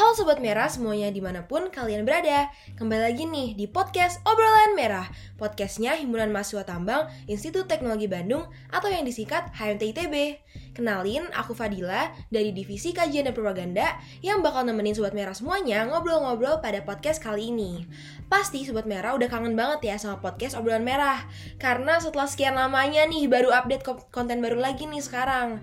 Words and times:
Halo 0.00 0.16
Sobat 0.16 0.40
Merah 0.40 0.64
semuanya 0.64 1.12
di 1.12 1.20
mana 1.20 1.44
pun 1.44 1.68
kalian 1.68 2.08
berada. 2.08 2.48
Kembali 2.80 3.12
lagi 3.12 3.28
nih 3.28 3.52
di 3.52 3.68
podcast 3.68 4.16
Obrolan 4.24 4.72
Merah. 4.72 5.04
Podcastnya 5.36 5.92
Himpunan 5.92 6.32
Mahasiswa 6.32 6.64
Tambang 6.64 7.04
Institut 7.28 7.68
Teknologi 7.68 8.08
Bandung 8.08 8.48
Atau 8.72 8.88
yang 8.88 9.04
disingkat 9.04 9.52
HMT 9.52 9.92
ITB 9.92 10.40
Kenalin, 10.72 11.28
aku 11.36 11.52
Fadila 11.52 12.16
dari 12.32 12.48
Divisi 12.56 12.96
Kajian 12.96 13.28
dan 13.28 13.36
Propaganda 13.36 14.00
Yang 14.24 14.40
bakal 14.40 14.64
nemenin 14.64 14.96
Sobat 14.96 15.12
Merah 15.12 15.36
semuanya 15.36 15.84
ngobrol-ngobrol 15.92 16.64
pada 16.64 16.80
podcast 16.80 17.20
kali 17.20 17.52
ini. 17.52 17.84
Pasti 18.32 18.64
Sobat 18.64 18.88
Merah 18.88 19.12
udah 19.12 19.28
kangen 19.28 19.52
banget 19.52 19.84
ya 19.84 20.00
sama 20.00 20.24
podcast 20.24 20.56
Obrolan 20.56 20.80
Merah. 20.80 21.28
Karena 21.60 22.00
setelah 22.00 22.24
sekian 22.24 22.56
lamanya 22.56 23.04
nih 23.04 23.28
baru 23.28 23.52
update 23.52 23.84
konten 24.08 24.40
baru 24.40 24.64
lagi 24.64 24.88
nih 24.88 25.04
sekarang 25.04 25.60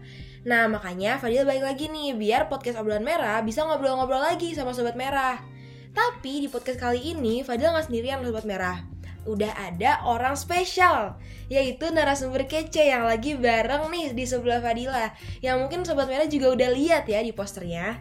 Nah 0.48 0.72
makanya 0.72 1.20
Fadil 1.20 1.44
balik 1.44 1.68
lagi 1.68 1.92
nih 1.92 2.16
biar 2.16 2.48
podcast 2.48 2.80
obrolan 2.80 3.04
merah 3.04 3.44
bisa 3.44 3.68
ngobrol-ngobrol 3.68 4.24
lagi 4.24 4.56
sama 4.56 4.72
Sobat 4.72 4.96
Merah. 4.96 5.44
Tapi 5.92 6.40
di 6.40 6.48
podcast 6.48 6.80
kali 6.80 7.12
ini 7.12 7.44
Fadil 7.44 7.68
nggak 7.68 7.92
sendirian 7.92 8.24
Sobat 8.24 8.48
Merah. 8.48 8.80
Udah 9.28 9.52
ada 9.60 10.08
orang 10.08 10.40
spesial 10.40 11.20
Yaitu 11.52 11.92
narasumber 11.92 12.48
kece 12.48 12.80
yang 12.80 13.04
lagi 13.04 13.36
bareng 13.36 13.92
nih 13.92 14.16
di 14.16 14.24
sebelah 14.24 14.64
Fadila. 14.64 15.12
Yang 15.44 15.68
mungkin 15.68 15.80
Sobat 15.84 16.08
Merah 16.08 16.32
juga 16.32 16.56
udah 16.56 16.70
lihat 16.72 17.12
ya 17.12 17.20
di 17.20 17.36
posternya. 17.36 18.00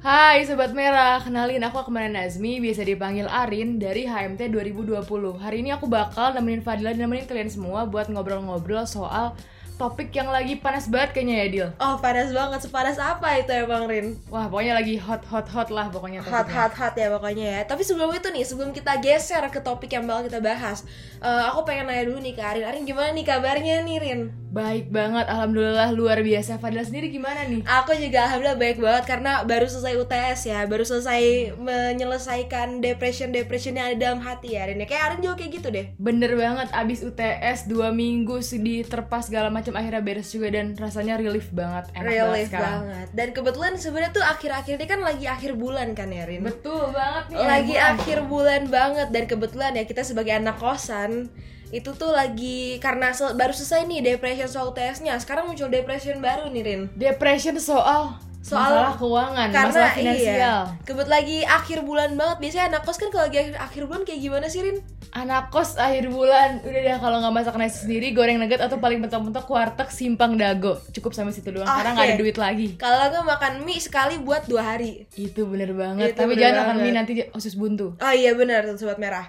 Hai 0.00 0.40
Sobat 0.48 0.72
Merah, 0.72 1.20
kenalin 1.20 1.60
aku 1.68 1.84
Akmana 1.84 2.08
Nazmi, 2.08 2.64
biasa 2.64 2.80
dipanggil 2.84 3.28
Arin 3.28 3.76
dari 3.76 4.04
HMT 4.04 4.52
2020 4.52 5.00
Hari 5.36 5.64
ini 5.64 5.72
aku 5.72 5.88
bakal 5.88 6.32
nemenin 6.32 6.64
Fadila 6.64 6.96
dan 6.96 7.08
nemenin 7.08 7.28
kalian 7.28 7.52
semua 7.52 7.84
buat 7.84 8.08
ngobrol-ngobrol 8.08 8.84
soal 8.88 9.36
topik 9.74 10.14
yang 10.14 10.30
lagi 10.30 10.62
panas 10.62 10.86
banget 10.86 11.18
kayaknya 11.18 11.36
ya 11.36 11.46
Dil. 11.50 11.68
Oh 11.82 11.98
panas 11.98 12.30
banget, 12.30 12.60
sepanas 12.62 12.98
apa 12.98 13.42
itu 13.42 13.50
ya 13.50 13.66
Bang 13.66 13.90
Rin? 13.90 14.14
Wah 14.30 14.46
pokoknya 14.46 14.78
lagi 14.78 14.94
hot 14.98 15.26
hot 15.26 15.50
hot 15.50 15.68
lah 15.74 15.90
pokoknya 15.90 16.22
Hot 16.22 16.46
hot 16.46 16.72
hot 16.74 16.94
ya 16.94 17.10
pokoknya 17.10 17.46
ya. 17.46 17.60
Tapi 17.66 17.82
sebelum 17.82 18.14
itu 18.14 18.30
nih, 18.30 18.44
sebelum 18.46 18.70
kita 18.70 19.02
geser 19.02 19.42
ke 19.50 19.58
topik 19.58 19.90
yang 19.90 20.06
bakal 20.06 20.30
kita 20.30 20.38
bahas 20.38 20.86
uh, 21.18 21.50
Aku 21.50 21.66
pengen 21.66 21.90
nanya 21.90 22.06
dulu 22.06 22.22
nih 22.22 22.34
ke 22.38 22.42
Arin. 22.42 22.64
Arin 22.64 22.82
gimana 22.86 23.10
nih 23.10 23.26
kabarnya 23.26 23.82
nih 23.82 23.96
Rin? 23.98 24.43
Baik 24.54 24.94
banget, 24.94 25.26
Alhamdulillah 25.26 25.90
luar 25.90 26.22
biasa 26.22 26.62
Fadila 26.62 26.86
sendiri 26.86 27.10
gimana 27.10 27.42
nih? 27.50 27.66
Aku 27.66 27.90
juga 27.98 28.30
Alhamdulillah 28.30 28.54
baik 28.54 28.78
banget 28.78 29.04
karena 29.10 29.42
baru 29.42 29.66
selesai 29.66 29.98
UTS 29.98 30.40
ya 30.46 30.62
Baru 30.70 30.86
selesai 30.86 31.50
menyelesaikan 31.58 32.78
depression-depression 32.78 33.74
yang 33.74 33.90
ada 33.90 33.98
dalam 33.98 34.22
hati 34.22 34.54
ya 34.54 34.70
Rin 34.70 34.78
ya. 34.78 34.86
Kayak 34.86 35.02
Arin 35.10 35.20
juga 35.26 35.34
kayak 35.42 35.52
gitu 35.58 35.68
deh 35.74 35.86
Bener 35.98 36.38
banget, 36.38 36.70
abis 36.70 37.02
UTS 37.02 37.66
dua 37.66 37.90
minggu 37.90 38.38
sedih 38.46 38.86
terpas 38.86 39.26
segala 39.26 39.50
macam 39.50 39.74
akhirnya 39.74 39.98
beres 40.04 40.30
juga 40.30 40.54
dan 40.54 40.78
rasanya 40.78 41.18
relief 41.18 41.50
banget 41.50 41.90
enak 41.98 42.12
relief 42.14 42.52
banget, 42.52 42.62
banget. 42.62 43.06
dan 43.10 43.28
kebetulan 43.34 43.72
sebenarnya 43.74 44.12
tuh 44.14 44.22
akhir-akhir 44.22 44.78
ini 44.78 44.86
kan 44.86 45.00
lagi 45.02 45.26
akhir 45.26 45.58
bulan 45.58 45.98
kan 45.98 46.14
ya 46.14 46.22
Rin 46.28 46.46
betul 46.46 46.94
banget 46.94 47.34
nih 47.34 47.42
lagi 47.42 47.74
akhir 47.74 48.18
bulan 48.30 48.70
banget 48.70 49.08
dan 49.10 49.24
kebetulan 49.26 49.72
ya 49.74 49.82
kita 49.88 50.06
sebagai 50.06 50.38
anak 50.38 50.54
kosan 50.62 51.32
itu 51.74 51.90
tuh 51.98 52.14
lagi 52.14 52.78
karena 52.78 53.10
sel 53.10 53.34
baru 53.34 53.50
selesai 53.50 53.90
nih 53.90 54.14
depression 54.14 54.46
soal 54.46 54.70
UTS-nya 54.70 55.18
sekarang 55.18 55.50
muncul 55.50 55.66
depression 55.66 56.22
baru 56.22 56.46
nih 56.46 56.62
Rin 56.62 56.80
depression 56.94 57.58
soal 57.58 58.14
soal 58.44 58.76
masalah 58.76 58.94
keuangan, 59.00 59.48
karena 59.48 59.68
masalah 59.72 59.92
finansial. 59.96 60.36
Iya, 60.36 60.84
kebet 60.84 61.08
lagi 61.08 61.38
akhir 61.48 61.78
bulan 61.80 62.12
banget. 62.12 62.36
Biasanya 62.44 62.64
anak 62.76 62.82
kos 62.84 63.00
kan 63.00 63.08
kalau 63.08 63.24
lagi 63.24 63.40
akhir, 63.40 63.56
akhir 63.56 63.82
bulan 63.88 64.02
kayak 64.04 64.20
gimana 64.20 64.46
sih, 64.52 64.60
Rin? 64.60 64.76
Anak 65.16 65.48
kos 65.48 65.80
akhir 65.80 66.12
bulan 66.12 66.60
udah 66.60 66.80
deh 66.84 66.96
kalau 67.00 67.24
nggak 67.24 67.32
masak 67.32 67.56
nasi 67.56 67.88
sendiri, 67.88 68.12
goreng 68.12 68.36
nugget 68.36 68.60
atau 68.60 68.76
paling 68.76 69.00
mentok-mentok 69.00 69.48
warteg 69.48 69.88
simpang 69.88 70.36
dago. 70.36 70.76
Cukup 70.92 71.16
sampai 71.16 71.32
situ 71.32 71.56
doang 71.56 71.64
okay. 71.64 71.76
karena 71.80 71.90
nggak 71.96 72.04
ada 72.12 72.20
duit 72.20 72.36
lagi. 72.36 72.68
Kalau 72.76 73.00
nggak 73.08 73.24
makan 73.24 73.52
mie 73.64 73.80
sekali 73.80 74.20
buat 74.20 74.44
dua 74.44 74.76
hari. 74.76 75.08
Itu 75.16 75.48
bener 75.48 75.72
banget. 75.72 76.12
Itu 76.12 76.20
Tapi 76.20 76.36
bener 76.36 76.42
jangan 76.44 76.56
makan 76.68 76.76
mie 76.84 76.92
nanti 76.92 77.12
usus 77.32 77.56
buntu. 77.56 77.96
Oh 77.96 78.12
iya 78.12 78.36
bener 78.36 78.76
sobat 78.76 79.00
merah. 79.00 79.24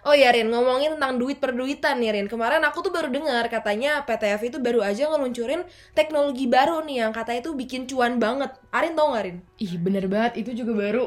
Oh 0.00 0.16
ya 0.16 0.32
Rin, 0.32 0.48
ngomongin 0.48 0.96
tentang 0.96 1.20
duit 1.20 1.36
perduitan 1.36 2.00
nih 2.00 2.16
Rin 2.16 2.26
Kemarin 2.26 2.64
aku 2.64 2.80
tuh 2.80 2.88
baru 2.88 3.12
dengar 3.12 3.44
katanya 3.52 4.00
PTF 4.08 4.40
itu 4.48 4.56
baru 4.56 4.80
aja 4.80 5.12
ngeluncurin 5.12 5.60
teknologi 5.92 6.48
baru 6.48 6.80
nih 6.88 7.04
Yang 7.04 7.12
katanya 7.20 7.40
tuh 7.44 7.54
bikin 7.56 7.84
cuan 7.84 8.16
banget 8.16 8.56
Arin 8.72 8.96
tau 8.96 9.12
gak 9.12 9.24
Rin? 9.28 9.36
Ih 9.60 9.76
bener 9.76 10.08
banget, 10.08 10.40
itu 10.40 10.64
juga 10.64 10.72
baru 10.72 11.04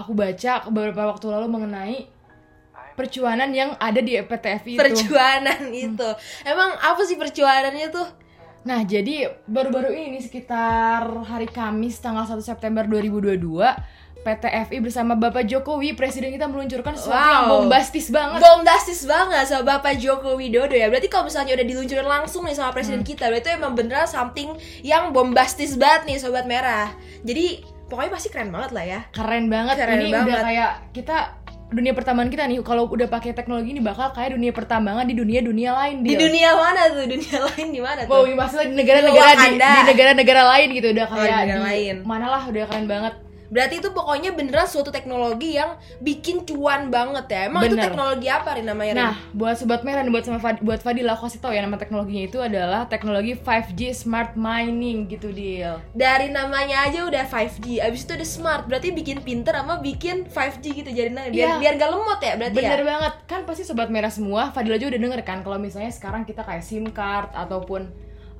aku 0.00 0.12
baca 0.16 0.64
beberapa 0.72 1.12
waktu 1.12 1.26
lalu 1.28 1.46
mengenai 1.52 1.98
percuanan 2.96 3.52
yang 3.52 3.76
ada 3.76 4.00
di 4.00 4.16
PTF 4.16 4.62
itu 4.64 4.80
Percuanan 4.80 5.60
hmm. 5.68 5.84
itu 5.92 6.10
Emang 6.48 6.72
apa 6.80 7.02
sih 7.04 7.20
percuanannya 7.20 7.88
tuh? 7.92 8.08
Nah 8.62 8.86
jadi 8.86 9.26
baru-baru 9.50 9.90
ini 9.90 10.22
sekitar 10.22 11.02
hari 11.26 11.50
Kamis 11.50 11.98
tanggal 11.98 12.24
1 12.24 12.38
September 12.40 12.86
2022 12.86 13.42
PT 14.22 14.44
FI 14.70 14.78
bersama 14.78 15.18
Bapak 15.18 15.50
Jokowi 15.50 15.98
presiden 15.98 16.30
kita 16.30 16.46
meluncurkan 16.46 16.94
sesuatu 16.94 17.18
wow. 17.18 17.34
yang 17.34 17.46
bombastis 17.50 18.06
banget. 18.06 18.38
Bombastis 18.38 19.02
banget 19.02 19.44
sama 19.50 19.76
Bapak 19.76 19.98
Joko 19.98 20.38
Widodo 20.38 20.78
ya. 20.78 20.86
Berarti 20.86 21.10
kalau 21.10 21.26
misalnya 21.26 21.58
udah 21.58 21.66
diluncurin 21.66 22.06
langsung 22.06 22.46
nih 22.46 22.54
sama 22.54 22.70
presiden 22.70 23.02
hmm. 23.02 23.10
kita, 23.10 23.26
berarti 23.26 23.58
emang 23.58 23.74
beneran 23.74 24.06
something 24.06 24.54
yang 24.86 25.10
bombastis 25.10 25.74
banget 25.74 26.06
nih 26.06 26.16
sobat 26.22 26.46
merah. 26.46 26.94
Jadi 27.26 27.66
pokoknya 27.90 28.10
pasti 28.14 28.28
keren 28.30 28.54
banget 28.54 28.70
lah 28.70 28.84
ya. 28.86 29.00
Keren 29.10 29.50
banget. 29.50 29.74
Keren 29.82 29.98
ini 29.98 30.14
banget. 30.14 30.30
udah 30.30 30.38
kayak 30.46 30.72
kita 30.94 31.16
dunia 31.72 31.92
pertambangan 31.96 32.30
kita 32.30 32.44
nih 32.46 32.60
kalau 32.60 32.84
udah 32.84 33.08
pakai 33.08 33.32
teknologi 33.32 33.72
ini 33.72 33.80
bakal 33.80 34.12
kayak 34.12 34.36
dunia 34.36 34.52
pertambangan 34.52 35.08
di 35.08 35.16
dunia 35.16 35.40
dunia 35.40 35.72
lain 35.72 36.04
dia. 36.04 36.14
di 36.14 36.16
dunia 36.20 36.52
mana 36.52 36.80
tuh 36.92 37.08
dunia 37.08 37.36
lain 37.48 37.66
di 37.72 37.80
mana 37.80 38.00
tuh 38.04 38.12
oh 38.12 38.28
maksudnya 38.28 38.68
di 38.68 38.76
negara-negara 38.76 39.32
di, 39.40 39.56
di 39.56 39.82
negara-negara 39.88 40.42
lain 40.52 40.68
gitu 40.76 40.88
udah 40.92 41.06
kayak 41.08 41.32
oh, 41.32 41.48
di, 41.48 41.56
lain 41.64 41.94
mana 42.04 42.26
lah 42.28 42.42
udah 42.44 42.62
keren 42.68 42.84
banget 42.84 43.16
Berarti 43.52 43.84
itu 43.84 43.92
pokoknya 43.92 44.32
beneran 44.32 44.64
suatu 44.64 44.88
teknologi 44.88 45.60
yang 45.60 45.76
bikin 46.00 46.48
cuan 46.48 46.88
banget 46.88 47.28
ya. 47.28 47.40
Emang 47.52 47.68
Bener. 47.68 47.76
itu 47.76 47.84
teknologi 47.84 48.26
apa 48.32 48.56
Rin 48.56 48.64
namanya? 48.64 48.92
Nah, 48.96 49.14
buat 49.36 49.60
sobat 49.60 49.84
merah 49.84 50.00
dan 50.00 50.08
buat 50.08 50.24
sama 50.24 50.40
Fad 50.40 50.64
buat 50.64 50.80
Fadil 50.80 51.04
aku 51.04 51.28
kasih 51.28 51.44
tau 51.44 51.52
ya 51.52 51.60
nama 51.60 51.76
teknologinya 51.76 52.24
itu 52.24 52.40
adalah 52.40 52.88
teknologi 52.88 53.36
5G 53.36 53.92
smart 53.92 54.32
mining 54.40 55.04
gitu 55.04 55.28
deal. 55.36 55.76
Dari 55.92 56.32
namanya 56.32 56.88
aja 56.88 57.04
udah 57.04 57.28
5G, 57.28 57.84
abis 57.84 58.08
itu 58.08 58.12
udah 58.16 58.28
smart, 58.28 58.62
berarti 58.64 58.88
bikin 58.96 59.20
pinter 59.20 59.52
sama 59.52 59.84
bikin 59.84 60.24
5G 60.32 60.64
gitu 60.72 60.88
jadi 60.88 61.12
biar 61.12 61.28
yeah. 61.36 61.60
biar 61.60 61.76
gak 61.76 61.90
lemot 61.92 62.20
ya 62.24 62.34
berarti 62.40 62.56
Bener 62.56 62.64
ya. 62.64 62.72
Bener 62.72 62.82
banget. 62.88 63.12
Kan 63.28 63.40
pasti 63.44 63.68
sobat 63.68 63.92
merah 63.92 64.08
semua, 64.08 64.48
Fadil 64.56 64.72
aja 64.72 64.88
udah 64.88 64.96
denger 64.96 65.20
kan 65.28 65.44
kalau 65.44 65.60
misalnya 65.60 65.92
sekarang 65.92 66.24
kita 66.24 66.40
kayak 66.40 66.64
SIM 66.64 66.88
card 66.88 67.28
ataupun 67.36 67.92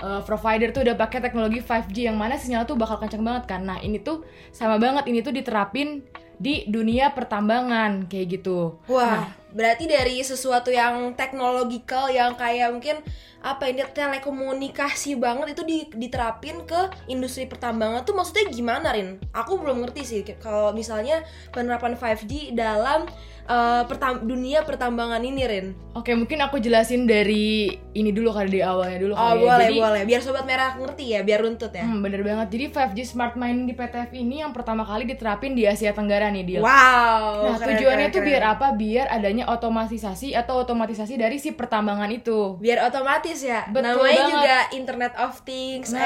uh, 0.02 0.20
provider 0.26 0.74
tuh 0.74 0.82
udah 0.82 0.98
pakai 0.98 1.22
teknologi 1.22 1.62
5G 1.62 2.10
yang 2.10 2.18
mana 2.18 2.34
sinyal 2.34 2.66
tuh 2.66 2.74
bakal 2.74 2.98
kenceng 2.98 3.22
banget 3.22 3.46
kan. 3.46 3.62
Nah, 3.62 3.78
ini 3.78 4.02
tuh 4.02 4.26
sama 4.50 4.76
banget 4.76 5.06
ini 5.06 5.22
tuh 5.22 5.32
diterapin 5.32 6.02
di 6.42 6.66
dunia 6.66 7.14
pertambangan 7.14 8.10
kayak 8.10 8.42
gitu. 8.42 8.82
Wah, 8.90 9.06
nah, 9.06 9.26
berarti 9.52 9.84
dari 9.86 10.20
sesuatu 10.20 10.68
yang 10.68 11.12
teknologikal 11.14 12.08
yang 12.08 12.34
kayak 12.34 12.72
mungkin 12.72 12.98
apa 13.42 13.66
ini 13.66 13.82
telekomunikasi 13.82 15.18
banget 15.18 15.58
itu 15.58 15.62
diterapin 15.92 16.62
ke 16.62 16.78
industri 17.10 17.44
pertambangan 17.44 18.06
tuh 18.06 18.14
maksudnya 18.14 18.46
gimana 18.48 18.94
Rin? 18.94 19.18
Aku 19.34 19.58
belum 19.58 19.82
ngerti 19.82 20.02
sih 20.02 20.20
kalau 20.38 20.70
misalnya 20.70 21.26
penerapan 21.50 21.98
5G 21.98 22.54
dalam 22.54 23.02
uh, 23.50 23.82
pertam 23.84 24.22
dunia 24.22 24.62
pertambangan 24.62 25.18
ini 25.20 25.42
Rin. 25.42 25.66
Oke, 25.92 26.14
mungkin 26.14 26.40
aku 26.40 26.56
jelasin 26.56 27.04
dari 27.04 27.68
ini 27.92 28.14
dulu 28.14 28.32
kali 28.32 28.48
di 28.48 28.60
awalnya 28.64 28.96
dulu 28.96 29.12
Oh, 29.12 29.20
kali 29.20 29.42
ya. 29.42 29.44
boleh, 29.44 29.66
Jadi, 29.68 29.76
boleh. 29.76 30.02
Biar 30.08 30.20
sobat 30.22 30.44
merah 30.46 30.70
ngerti 30.78 31.04
ya, 31.12 31.20
biar 31.20 31.42
runtut 31.44 31.68
ya. 31.68 31.84
Hmm, 31.84 32.00
bener 32.00 32.22
banget. 32.24 32.46
Jadi 32.48 32.64
5G 32.72 32.98
Smart 33.04 33.34
Mining 33.36 33.68
di 33.68 33.74
PTF 33.74 34.14
ini 34.14 34.40
yang 34.40 34.54
pertama 34.56 34.86
kali 34.86 35.04
diterapin 35.04 35.52
di 35.52 35.68
Asia 35.68 35.92
Tenggara 35.92 36.30
nih, 36.32 36.46
Dil. 36.46 36.62
Wow. 36.64 37.52
Nah, 37.52 37.58
keren, 37.60 37.76
tujuannya 37.76 38.08
keren, 38.08 38.14
tuh 38.14 38.22
keren. 38.24 38.30
biar 38.32 38.42
apa? 38.56 38.66
Biar 38.72 39.06
adanya 39.12 39.41
otomatisasi 39.46 40.34
atau 40.34 40.62
otomatisasi 40.62 41.18
dari 41.18 41.36
si 41.36 41.54
pertambangan 41.54 42.10
itu. 42.10 42.58
Biar 42.58 42.86
otomatis 42.86 43.38
ya. 43.42 43.66
Betul 43.70 44.02
Namanya 44.02 44.12
banget. 44.14 44.32
juga 44.32 44.56
Internet 44.74 45.12
of 45.18 45.32
Things, 45.42 45.90
nah, 45.94 46.02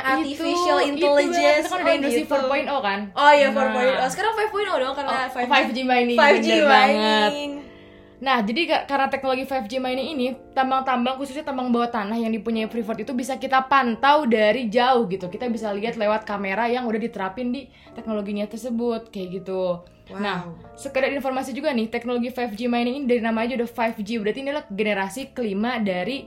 eh, 0.00 0.12
artificial 0.18 0.78
itu, 0.82 0.96
intelligence. 0.96 1.66
Itu 1.66 1.70
kan 1.70 1.78
udah 1.82 1.94
oh, 1.94 1.98
industri 1.98 2.22
gitu. 2.24 2.34
4.0 2.34 2.86
kan? 2.86 3.00
Oh 3.14 3.32
iya, 3.32 3.48
nah. 3.50 4.02
4.0. 4.02 4.12
Sekarang 4.12 4.32
5.0 4.36 4.82
dong 4.82 4.94
karena 4.96 5.10
oh, 5.10 5.24
5G, 5.30 5.48
5G 5.50 5.78
mining. 5.86 6.18
5G 6.18 6.48
banget. 6.64 7.32
Nah, 8.20 8.44
jadi 8.44 8.84
karena 8.84 9.08
teknologi 9.08 9.48
5G 9.48 9.80
mining 9.80 10.08
ini, 10.12 10.26
tambang-tambang 10.52 11.16
khususnya 11.16 11.40
tambang 11.40 11.72
bawah 11.72 11.88
tanah 11.88 12.20
yang 12.20 12.28
dipunyai 12.28 12.68
Freeport 12.68 13.00
itu 13.00 13.16
bisa 13.16 13.40
kita 13.40 13.64
pantau 13.64 14.28
dari 14.28 14.68
jauh 14.68 15.08
gitu. 15.08 15.32
Kita 15.32 15.48
bisa 15.48 15.72
lihat 15.72 15.96
lewat 15.96 16.28
kamera 16.28 16.68
yang 16.68 16.84
udah 16.84 17.00
diterapin 17.00 17.48
di 17.48 17.72
teknologinya 17.96 18.44
tersebut, 18.44 19.08
kayak 19.08 19.40
gitu. 19.40 19.80
Wow. 20.10 20.18
Nah, 20.18 20.38
sekedar 20.74 21.10
informasi 21.14 21.54
juga 21.54 21.70
nih, 21.70 21.86
teknologi 21.86 22.28
5G 22.34 22.66
mining 22.66 22.94
ini 23.02 23.06
dari 23.06 23.22
namanya 23.22 23.62
udah 23.62 23.68
5G, 23.70 24.08
berarti 24.18 24.38
ini 24.42 24.48
adalah 24.50 24.66
generasi 24.66 25.30
kelima 25.30 25.78
dari 25.78 26.26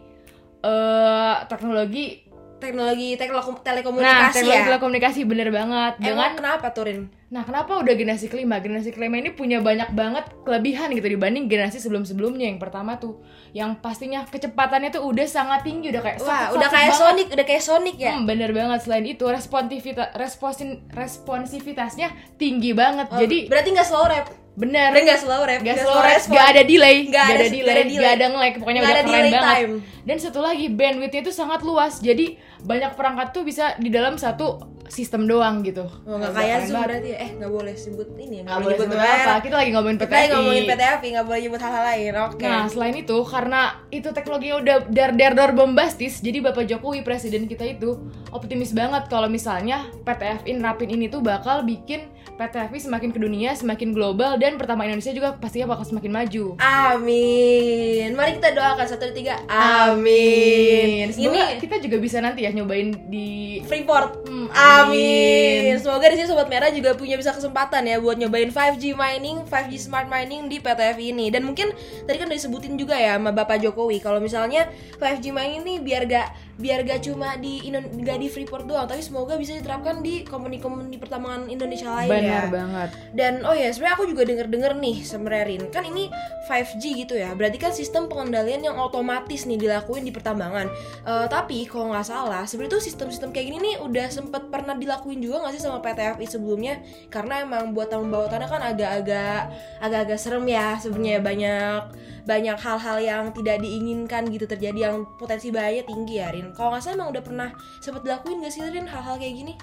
uh, 0.64 1.44
teknologi 1.52 2.24
teknologi 2.64 3.10
teknolo- 3.14 3.44
Nah, 3.44 3.60
telekomunikasi 3.60 4.34
teknologi 4.34 4.56
ya. 4.56 4.66
telekomunikasi 4.66 5.20
bener 5.24 5.50
banget. 5.50 5.94
Dengan 6.00 6.16
Emang 6.16 6.32
kenapa 6.34 6.68
tuh 6.72 6.84
Rin? 6.88 7.02
Nah, 7.28 7.42
kenapa 7.42 7.76
udah 7.76 7.94
generasi 7.94 8.30
kelima? 8.30 8.58
Generasi 8.58 8.90
kelima 8.90 9.18
ini 9.18 9.30
punya 9.30 9.58
banyak 9.60 9.92
banget 9.92 10.26
kelebihan 10.42 10.94
gitu 10.94 11.08
dibanding 11.10 11.50
generasi 11.50 11.78
sebelum-sebelumnya. 11.78 12.46
Yang 12.48 12.62
pertama 12.62 12.96
tuh, 12.96 13.20
yang 13.52 13.76
pastinya 13.76 14.24
kecepatannya 14.24 14.90
tuh 14.90 15.04
udah 15.04 15.26
sangat 15.26 15.66
tinggi, 15.66 15.90
udah 15.90 16.00
kayak 16.00 16.18
Wah, 16.22 16.54
udah 16.54 16.70
kayak 16.70 16.90
banget. 16.90 17.02
Sonic, 17.02 17.28
udah 17.34 17.46
kayak 17.46 17.64
Sonic 17.64 17.96
ya. 17.98 18.14
Hmm, 18.14 18.24
bener 18.24 18.54
banget. 18.54 18.80
Selain 18.82 19.04
itu, 19.04 19.26
responsivitas 19.26 20.14
responsin 20.14 20.86
responsivitasnya 20.90 22.08
tinggi 22.38 22.72
banget. 22.72 23.10
Oh, 23.10 23.18
Jadi 23.18 23.50
berarti 23.50 23.70
nggak 23.74 23.88
slow 23.88 24.06
rap. 24.06 24.43
Bener. 24.54 24.90
Udah 24.90 25.02
nggak 25.04 25.20
slow 25.20 25.42
rap, 25.42 25.60
Gak 25.60 25.78
slow 25.80 25.98
rap, 25.98 26.22
gak 26.24 26.46
ada 26.52 26.62
delay, 26.62 26.98
Nggak 27.04 27.14
gak 27.20 27.36
ada- 27.36 27.50
delay, 27.50 27.72
ada 27.72 27.84
delay. 27.84 28.00
gak 28.00 28.14
ada 28.14 28.26
nge-lag, 28.28 28.54
pokoknya 28.56 28.80
udah 28.80 28.92
ada 28.92 29.02
keren 29.02 29.10
delay 29.10 29.32
banget. 29.32 29.56
time. 29.56 29.74
Dan 30.04 30.18
satu 30.20 30.40
lagi 30.40 30.66
bandwidthnya 30.68 31.22
itu 31.22 31.32
sangat 31.32 31.60
luas, 31.62 31.94
jadi 31.98 32.26
banyak 32.60 32.92
perangkat 32.94 33.28
tuh 33.32 33.44
bisa 33.44 33.74
di 33.78 33.88
dalam 33.88 34.16
satu 34.16 34.60
sistem 34.86 35.26
doang 35.26 35.64
gitu. 35.64 35.88
Oh, 36.04 36.20
Udah 36.20 36.30
kayak 36.30 36.68
Zoom 36.68 36.76
banget. 36.76 36.88
berarti 36.92 37.10
ya. 37.10 37.18
Eh, 37.18 37.30
nggak 37.34 37.50
boleh 37.50 37.74
sebut 37.74 38.08
ini 38.14 38.36
ya. 38.36 38.44
Nggak 38.44 38.60
boleh 38.62 38.78
sebut 38.78 38.98
apa, 39.00 39.34
kita 39.40 39.56
lagi 39.56 39.72
ngomongin 39.72 39.96
Kita 39.96 40.06
PTFI. 40.06 40.20
lagi 40.20 40.34
ngomongin 40.36 40.64
PTFI, 40.66 41.08
nggak 41.10 41.26
boleh 41.26 41.40
nyebut 41.42 41.62
hal-hal 41.62 41.84
lain. 41.88 42.14
Oke. 42.22 42.46
Nah, 42.46 42.64
selain 42.68 42.96
itu 42.96 43.18
karena 43.24 43.62
itu 43.90 44.08
teknologinya 44.12 44.56
udah 44.60 44.76
dar 44.88 45.12
dar 45.14 45.34
dar 45.34 45.52
bombastis, 45.52 46.20
jadi 46.20 46.38
Bapak 46.44 46.68
Jokowi 46.68 47.02
presiden 47.02 47.48
kita 47.48 47.66
itu 47.66 47.96
optimis 48.30 48.70
banget 48.72 49.08
kalau 49.08 49.26
misalnya 49.28 49.88
PTFI 50.04 50.52
nerapin 50.54 50.92
ini 50.92 51.08
tuh 51.08 51.20
bakal 51.20 51.64
bikin 51.64 52.12
PTFI 52.34 52.80
semakin 52.90 53.10
ke 53.14 53.20
dunia, 53.22 53.54
semakin 53.54 53.94
global 53.94 54.42
dan 54.42 54.58
pertama 54.58 54.90
Indonesia 54.90 55.14
juga 55.14 55.38
pastinya 55.38 55.78
bakal 55.78 55.86
semakin 55.86 56.12
maju. 56.12 56.46
Amin. 56.58 58.10
Mari 58.18 58.42
kita 58.42 58.58
doakan 58.58 58.86
satu 58.90 59.06
dua 59.10 59.16
tiga. 59.16 59.36
Amin. 59.46 61.14
Semoga 61.14 61.30
Ini 61.30 61.42
kita 61.62 61.76
juga 61.78 61.98
bisa 62.02 62.18
nanti 62.20 62.46
ya 62.46 62.52
nyobain 62.52 62.90
di 63.08 63.62
Freeport. 63.70 64.26
Hmm, 64.26 64.50
Amin. 64.50 65.78
Semoga 65.78 66.10
di 66.10 66.16
sini 66.18 66.28
sobat 66.28 66.50
merah 66.50 66.74
juga 66.74 66.98
punya 66.98 67.16
bisa 67.16 67.32
kesempatan 67.32 67.86
ya 67.86 68.02
buat 68.02 68.18
nyobain 68.18 68.50
5G 68.50 68.98
mining, 68.98 69.46
5G 69.46 69.74
smart 69.78 70.10
mining 70.10 70.50
di 70.50 70.58
PTF 70.58 70.98
ini. 70.98 71.30
Dan 71.30 71.46
mungkin 71.46 71.72
tadi 72.06 72.18
kan 72.18 72.28
udah 72.28 72.38
disebutin 72.38 72.76
juga 72.76 72.98
ya 72.98 73.16
sama 73.16 73.30
Bapak 73.30 73.62
Jokowi 73.62 74.02
kalau 74.02 74.18
misalnya 74.18 74.68
5G 74.98 75.30
mining 75.30 75.62
ini 75.64 75.76
biar 75.80 76.10
gak 76.10 76.28
biar 76.54 76.86
gak 76.86 77.02
cuma 77.10 77.34
di 77.42 77.66
Indo- 77.66 77.90
gak 78.06 78.18
di 78.22 78.28
Freeport 78.30 78.70
doang, 78.70 78.86
tapi 78.86 79.02
semoga 79.02 79.38
bisa 79.38 79.58
diterapkan 79.58 80.06
di 80.06 80.22
komuni-komuni 80.22 81.02
pertambangan 81.02 81.50
Indonesia 81.50 81.90
lain 81.90 82.13
Benar 82.20 82.46
ya. 82.46 82.52
banget. 82.52 82.90
Dan 83.14 83.34
oh 83.46 83.56
ya, 83.56 83.70
sebenarnya 83.74 83.96
aku 83.98 84.06
juga 84.10 84.24
denger-denger 84.28 84.72
nih 84.78 84.98
sebenarnya 85.02 85.46
Rin. 85.50 85.64
Kan 85.74 85.84
ini 85.90 86.10
5G 86.46 86.84
gitu 87.06 87.14
ya. 87.18 87.34
Berarti 87.34 87.58
kan 87.58 87.72
sistem 87.72 88.12
pengendalian 88.12 88.62
yang 88.62 88.78
otomatis 88.78 89.48
nih 89.50 89.58
dilakuin 89.58 90.04
di 90.04 90.14
pertambangan. 90.14 90.68
Eh, 91.06 91.28
tapi 91.28 91.66
kalau 91.66 91.94
nggak 91.94 92.08
salah, 92.08 92.44
sebenarnya 92.44 92.78
tuh 92.78 92.84
sistem-sistem 92.84 93.30
kayak 93.32 93.46
gini 93.54 93.58
nih 93.62 93.76
udah 93.82 94.08
sempet 94.12 94.48
pernah 94.52 94.76
dilakuin 94.78 95.20
juga 95.24 95.46
nggak 95.46 95.54
sih 95.56 95.64
sama 95.64 95.80
PTFI 95.82 96.26
sebelumnya? 96.28 96.80
Karena 97.10 97.44
emang 97.44 97.72
buat 97.72 97.90
tahun 97.90 98.10
bawah 98.12 98.30
tanah 98.30 98.48
kan 98.50 98.62
agak-agak 98.62 99.42
agak-agak 99.80 100.20
serem 100.20 100.46
ya 100.48 100.78
sebenarnya 100.80 101.20
banyak 101.24 101.82
banyak 102.24 102.58
hal-hal 102.60 102.98
yang 103.04 103.24
tidak 103.36 103.60
diinginkan 103.60 104.24
gitu 104.32 104.48
terjadi 104.48 104.92
yang 104.92 105.04
potensi 105.20 105.52
bahaya 105.52 105.84
tinggi 105.84 106.20
ya 106.24 106.32
Rin. 106.32 106.56
Kalau 106.56 106.72
nggak 106.72 106.84
salah 106.84 106.96
emang 106.96 107.10
udah 107.12 107.24
pernah 107.24 107.50
sempet 107.84 108.02
dilakuin 108.08 108.44
gak 108.44 108.54
sih 108.54 108.64
Rin 108.64 108.88
hal-hal 108.88 109.20
kayak 109.20 109.36
gini? 109.36 109.54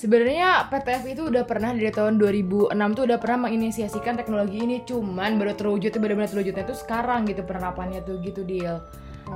Sebenarnya 0.00 0.64
PTF 0.72 1.04
itu 1.12 1.22
udah 1.28 1.44
pernah 1.44 1.76
dari 1.76 1.92
tahun 1.92 2.16
2006 2.16 2.72
tuh 2.72 3.04
udah 3.04 3.20
pernah 3.20 3.44
menginisiasikan 3.44 4.16
teknologi 4.16 4.64
ini 4.64 4.80
cuman 4.88 5.36
baru 5.36 5.52
terwujud 5.52 5.92
benar-benar 5.92 6.32
terwujudnya 6.32 6.64
tuh 6.64 6.72
sekarang 6.72 7.28
gitu 7.28 7.44
penerapannya 7.44 8.00
tuh 8.08 8.16
gitu 8.24 8.40
deal. 8.40 8.80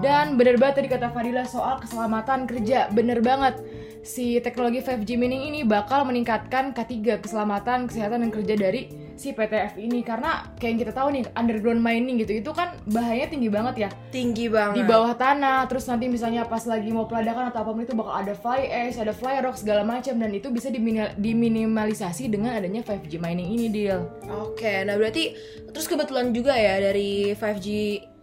Dan 0.00 0.40
bener 0.40 0.56
banget 0.56 0.80
tadi 0.80 0.88
kata 0.88 1.12
Fadila 1.12 1.44
soal 1.44 1.84
keselamatan 1.84 2.48
kerja 2.48 2.88
bener 2.88 3.20
banget 3.20 3.60
si 4.00 4.40
teknologi 4.40 4.80
5G 4.80 5.20
mining 5.20 5.52
ini 5.52 5.60
bakal 5.68 6.08
meningkatkan 6.08 6.72
K3 6.72 7.20
keselamatan 7.20 7.84
kesehatan 7.84 8.24
dan 8.24 8.30
kerja 8.32 8.56
dari 8.56 8.88
si 9.14 9.32
PTF 9.32 9.78
ini. 9.78 10.02
Karena 10.02 10.46
kayak 10.58 10.70
yang 10.70 10.80
kita 10.84 10.92
tahu 10.92 11.08
nih 11.14 11.22
underground 11.34 11.80
mining 11.80 12.20
gitu 12.22 12.38
itu 12.40 12.50
kan 12.54 12.74
bahayanya 12.90 13.28
tinggi 13.34 13.48
banget 13.50 13.74
ya. 13.86 13.90
Tinggi 14.10 14.46
banget. 14.50 14.76
di 14.78 14.82
bawah 14.84 15.14
tanah 15.14 15.66
terus 15.70 15.86
nanti 15.86 16.06
misalnya 16.10 16.44
pas 16.46 16.62
lagi 16.66 16.90
mau 16.90 17.06
peledakan 17.06 17.50
atau 17.50 17.62
apa 17.64 17.70
pun 17.72 17.82
itu 17.82 17.94
bakal 17.94 18.14
ada 18.14 18.34
fly 18.34 18.66
ash 18.68 18.98
ada 18.98 19.14
fly 19.14 19.40
rock 19.42 19.56
segala 19.58 19.86
macam. 19.86 20.18
Dan 20.18 20.30
itu 20.34 20.50
bisa 20.50 20.68
dimini- 20.68 21.14
diminimalisasi 21.18 22.28
dengan 22.30 22.56
adanya 22.58 22.82
5G 22.82 23.16
mining 23.18 23.54
ini 23.54 23.66
deal 23.70 24.06
Oke, 24.30 24.82
nah 24.84 24.98
berarti 24.98 25.34
terus 25.70 25.86
kebetulan 25.86 26.30
juga 26.34 26.54
ya 26.54 26.78
dari 26.80 27.34
5G 27.34 27.66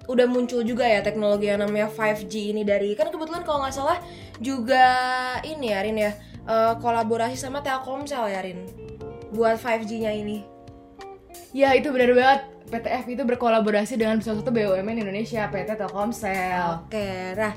udah 0.09 0.25
muncul 0.27 0.65
juga 0.65 0.83
ya 0.83 0.99
teknologi 1.05 1.47
yang 1.47 1.61
namanya 1.61 1.87
5G 1.87 2.51
ini 2.51 2.65
dari 2.65 2.97
kan 2.97 3.13
kebetulan 3.13 3.45
kalau 3.45 3.63
nggak 3.63 3.75
salah 3.75 4.01
juga 4.41 4.83
ini 5.45 5.71
ya 5.71 5.79
Rin 5.85 5.97
ya 5.97 6.11
eh, 6.47 6.73
kolaborasi 6.81 7.37
sama 7.37 7.61
Telkomsel 7.61 8.27
ya 8.27 8.41
Rin? 8.41 8.65
Buat 9.31 9.63
5G-nya 9.63 10.11
ini. 10.11 10.43
Ya 11.49 11.73
itu 11.73 11.89
benar 11.89 12.13
banget. 12.13 12.41
PTF 12.71 13.05
itu 13.11 13.23
berkolaborasi 13.27 13.99
dengan 13.99 14.23
salah 14.23 14.39
satu 14.39 14.53
BUMN 14.55 15.03
Indonesia 15.03 15.43
PT 15.51 15.75
Telkomsel. 15.75 16.87
Oke, 16.87 17.35
nah 17.35 17.51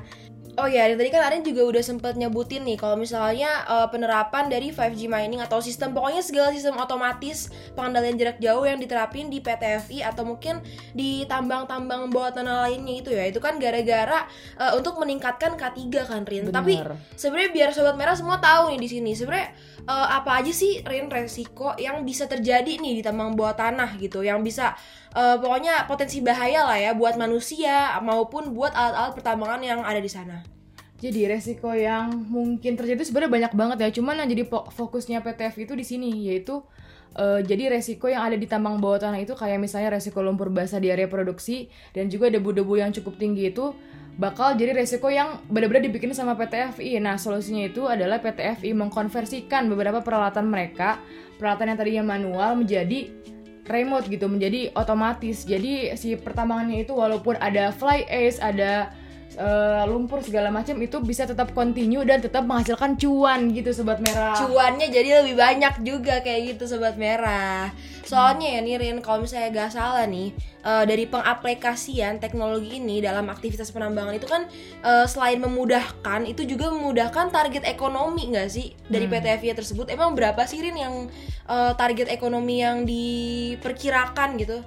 Oh 0.55 0.71
ya, 0.71 0.87
tadi 0.95 1.11
kan 1.11 1.19
Arin 1.27 1.43
juga 1.43 1.67
udah 1.67 1.83
sempet 1.83 2.15
nyebutin 2.15 2.63
nih 2.63 2.79
kalau 2.79 2.95
misalnya 2.95 3.67
eh, 3.67 3.87
penerapan 3.91 4.47
dari 4.47 4.71
5G 4.71 5.11
mining 5.11 5.43
atau 5.43 5.59
sistem 5.59 5.91
pokoknya 5.91 6.23
segala 6.23 6.55
sistem 6.55 6.79
otomatis 6.79 7.51
pengendalian 7.75 8.15
jarak 8.15 8.39
jauh 8.39 8.63
yang 8.63 8.79
diterapin 8.79 9.27
di 9.27 9.43
PTFI 9.43 10.07
atau 10.07 10.23
mungkin 10.23 10.63
di 10.95 11.27
tambang-tambang 11.27 12.07
bawah 12.07 12.31
tanah 12.31 12.71
lainnya 12.71 13.03
itu 13.03 13.11
ya. 13.11 13.27
Itu 13.27 13.43
kan 13.43 13.59
gara-gara 13.59 14.23
eh, 14.55 14.71
untuk 14.79 14.95
meningkatkan 14.95 15.59
K3 15.59 15.83
kan 16.07 16.23
Rin. 16.23 16.47
Bener. 16.47 16.55
Tapi 16.55 16.73
sebenarnya 17.19 17.51
biar 17.51 17.69
sobat 17.75 17.99
merah 17.99 18.15
semua 18.15 18.39
tahu 18.39 18.71
nih 18.71 18.79
di 18.79 18.89
sini 18.95 19.11
sebenarnya 19.11 19.51
eh, 19.83 20.07
apa 20.15 20.39
aja 20.39 20.55
sih 20.55 20.79
Rin 20.87 21.11
resiko 21.11 21.75
yang 21.75 22.07
bisa 22.07 22.31
terjadi 22.31 22.79
nih 22.79 22.99
di 22.99 23.03
tambang 23.03 23.35
bawah 23.35 23.59
tanah 23.59 23.99
gitu 23.99 24.23
yang 24.23 24.39
bisa 24.39 24.71
eh, 25.15 25.37
pokoknya 25.39 25.87
potensi 25.87 26.19
bahaya 26.19 26.67
lah 26.67 26.77
ya 26.77 26.91
buat 26.91 27.15
manusia 27.15 27.95
maupun 28.03 28.51
buat 28.51 28.75
alat-alat 28.75 29.13
pertambangan 29.15 29.61
yang 29.63 29.79
ada 29.81 30.03
di 30.03 30.11
sana. 30.11 30.43
Jadi 30.95 31.27
resiko 31.27 31.75
yang 31.75 32.07
mungkin 32.31 32.79
terjadi 32.79 33.03
sebenarnya 33.03 33.31
banyak 33.31 33.53
banget 33.55 33.77
ya. 33.83 33.89
Cuman 33.99 34.19
yang 34.19 34.29
jadi 34.31 34.43
fokusnya 34.47 35.19
PTF 35.23 35.55
itu 35.67 35.73
di 35.75 35.85
sini 35.85 36.09
yaitu 36.31 36.63
eh, 37.15 37.43
jadi 37.43 37.71
resiko 37.71 38.11
yang 38.11 38.27
ada 38.27 38.35
di 38.35 38.47
tambang 38.47 38.79
bawah 38.79 38.99
tanah 38.99 39.19
itu 39.23 39.35
kayak 39.35 39.59
misalnya 39.59 39.95
resiko 39.95 40.23
lumpur 40.23 40.51
basah 40.51 40.79
di 40.79 40.91
area 40.91 41.07
produksi 41.07 41.67
dan 41.95 42.07
juga 42.11 42.31
debu-debu 42.31 42.79
yang 42.79 42.91
cukup 42.95 43.19
tinggi 43.19 43.51
itu 43.51 43.75
bakal 44.15 44.55
jadi 44.55 44.71
resiko 44.71 45.11
yang 45.11 45.43
benar-benar 45.51 45.83
dibikin 45.91 46.15
sama 46.15 46.39
PTFI. 46.39 47.03
Nah, 47.03 47.19
solusinya 47.19 47.67
itu 47.67 47.83
adalah 47.83 48.23
PTFI 48.23 48.71
mengkonversikan 48.71 49.67
beberapa 49.67 49.99
peralatan 49.99 50.47
mereka, 50.47 51.03
peralatan 51.35 51.75
yang 51.75 51.77
tadinya 51.79 52.03
manual 52.15 52.55
menjadi 52.55 53.11
remote 53.65 54.07
gitu, 54.09 54.29
menjadi 54.29 54.71
otomatis. 54.73 55.45
Jadi 55.45 55.93
si 55.97 56.15
pertambangannya 56.15 56.85
itu 56.85 56.93
walaupun 56.93 57.37
ada 57.41 57.73
fly 57.73 58.05
ash, 58.05 58.37
ada 58.41 58.93
eh, 59.35 59.83
lumpur 59.87 60.23
segala 60.23 60.49
macam 60.49 60.75
itu 60.79 60.97
bisa 61.03 61.27
tetap 61.27 61.51
continue 61.51 62.03
dan 62.07 62.23
tetap 62.23 62.47
menghasilkan 62.47 62.95
cuan 62.95 63.51
gitu 63.51 63.75
sobat 63.75 63.99
merah. 63.99 64.35
Cuannya 64.39 64.87
jadi 64.87 65.23
lebih 65.23 65.35
banyak 65.35 65.83
juga 65.83 66.23
kayak 66.23 66.55
gitu 66.55 66.75
sobat 66.75 66.95
merah. 66.95 67.71
Soalnya 68.05 68.55
ya 68.55 68.59
nih 68.61 68.75
Rin, 68.77 68.97
kalau 69.01 69.25
misalnya 69.25 69.49
gak 69.51 69.75
salah 69.75 70.05
nih 70.05 70.31
eh, 70.63 70.83
dari 70.87 71.05
pengaplikasian 71.09 72.23
teknologi 72.23 72.79
ini 72.79 73.03
dalam 73.03 73.27
aktivitas 73.27 73.73
penambangan 73.75 74.15
itu 74.15 74.27
kan 74.29 74.47
eh, 74.85 75.05
selain 75.09 75.41
memudahkan 75.43 76.23
itu 76.29 76.47
juga 76.47 76.71
memudahkan 76.71 77.33
target 77.33 77.67
ekonomi 77.67 78.31
nggak 78.31 78.49
sih 78.49 78.71
dari 78.87 79.09
PTFI 79.09 79.51
tersebut? 79.57 79.91
Emang 79.91 80.15
berapa 80.15 80.39
sih 80.47 80.63
Rin 80.63 80.77
yang 80.79 80.95
eh, 81.49 81.73
target 81.75 82.07
ekonomi 82.07 82.63
yang 82.63 82.87
diperkirakan 82.87 84.39
gitu 84.39 84.63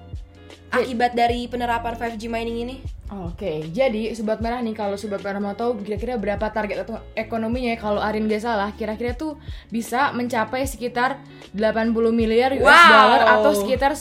akibat 0.68 1.16
dari 1.16 1.48
penerapan 1.48 1.96
5G 1.96 2.28
mining 2.28 2.58
ini? 2.68 2.97
Oke, 3.08 3.64
jadi 3.72 4.12
sobat 4.12 4.44
merah 4.44 4.60
nih 4.60 4.76
kalau 4.76 4.92
sobat 5.00 5.24
merah 5.24 5.40
mau 5.40 5.56
tahu 5.56 5.80
kira-kira 5.80 6.20
berapa 6.20 6.44
target 6.52 6.84
atau 6.84 7.00
ekonominya 7.16 7.72
ya, 7.72 7.78
kalau 7.80 8.04
Arin 8.04 8.28
gak 8.28 8.44
salah, 8.44 8.68
kira-kira 8.76 9.16
tuh 9.16 9.40
bisa 9.72 10.12
mencapai 10.12 10.68
sekitar 10.68 11.16
80 11.56 11.88
miliar 12.12 12.52
US 12.52 12.68
Wow. 12.68 12.84
dollar 12.92 13.20
atau 13.40 13.52
sekitar 13.56 13.96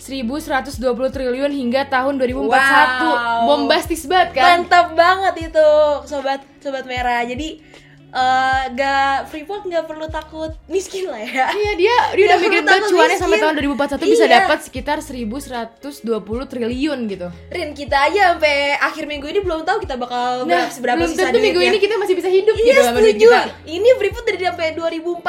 1120 0.00 0.82
triliun 1.14 1.52
hingga 1.54 1.86
tahun 1.86 2.18
2041. 2.18 2.50
Wow. 2.50 3.46
Bombastis 3.46 4.02
banget 4.10 4.42
kan? 4.42 4.66
Mantap 4.66 4.98
banget 4.98 5.52
itu, 5.52 5.68
sobat 6.10 6.42
sobat 6.58 6.88
merah. 6.90 7.22
Jadi 7.22 7.62
eh 8.12 8.62
gak 8.72 9.26
Freeport 9.26 9.62
nggak 9.62 9.84
perlu 9.84 10.06
takut 10.06 10.50
miskin 10.66 11.06
lah 11.06 11.18
ya. 11.18 11.46
Iya 11.48 11.72
dia 11.74 11.96
dia 12.10 12.24
udah 12.26 12.36
Nggak 12.36 12.40
bikin 12.42 12.60
perlu 12.60 12.70
banget 12.72 12.90
cuannya 12.90 13.16
sampai 13.16 13.38
tahun 13.38 13.54
2041 13.56 14.02
bisa 14.04 14.24
Iya. 14.24 14.34
dapat 14.36 14.58
sekitar 14.60 14.98
1120 14.98 16.10
triliun 16.44 16.98
gitu. 17.06 17.28
Rin 17.48 17.70
kita 17.70 17.96
aja 18.02 18.20
sampai 18.32 18.54
akhir 18.74 19.04
minggu 19.04 19.26
ini 19.26 19.40
belum 19.40 19.62
tahu 19.62 19.78
kita 19.80 19.94
bakal 19.94 20.42
Nah, 20.42 20.66
berapa 20.66 20.70
seberapa 20.70 20.98
belum 20.98 21.10
sisa 21.10 21.22
tentu 21.24 21.38
minggu 21.38 21.60
ini 21.60 21.78
kita 21.78 21.94
masih 21.96 22.14
bisa 22.14 22.28
hidup 22.28 22.54
Iya 22.54 22.64
gitu 22.66 22.80
setuju. 22.84 23.28
kita. 23.28 23.40
Ini 23.64 23.88
Freeport 23.94 24.24
dari 24.24 24.42
sampai 24.42 24.68
2041 24.72 25.22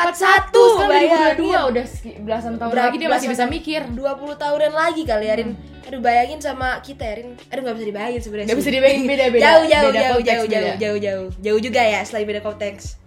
sekarang 0.52 0.90
bayangin. 0.90 1.38
2022 1.38 1.70
udah 1.70 1.86
belasan 2.20 2.54
tahun 2.56 2.72
Berapa 2.72 2.88
lagi 2.88 2.98
dia 2.98 3.10
masih 3.10 3.28
bisa 3.30 3.46
mikir. 3.46 3.82
20 3.88 4.02
tahunan 4.36 4.72
lagi 4.72 5.02
kali 5.04 5.26
ya 5.26 5.36
Rin. 5.38 5.52
Aduh 5.82 5.98
bayangin 6.00 6.38
sama 6.38 6.78
kita 6.80 7.02
ya, 7.04 7.14
Rin. 7.18 7.30
Aduh 7.48 7.62
nggak 7.62 7.76
bisa 7.76 7.88
dibayangin 7.88 8.22
sebenarnya. 8.22 8.48
Nggak 8.48 8.60
bisa 8.60 8.72
dibayangin, 8.72 9.04
beda-beda. 9.06 9.44
jauh 9.44 9.66
jauh 9.66 9.86
Beda 9.88 10.00
jauh 10.00 10.22
jauh 10.22 10.22
jauh 10.22 10.46
beda. 10.48 10.78
jauh 10.78 10.98
jauh 11.00 11.26
jauh 11.38 11.60
juga 11.60 11.82
ya 11.82 12.00
selain 12.02 12.26
beda 12.26 12.40
konteks. 12.40 13.02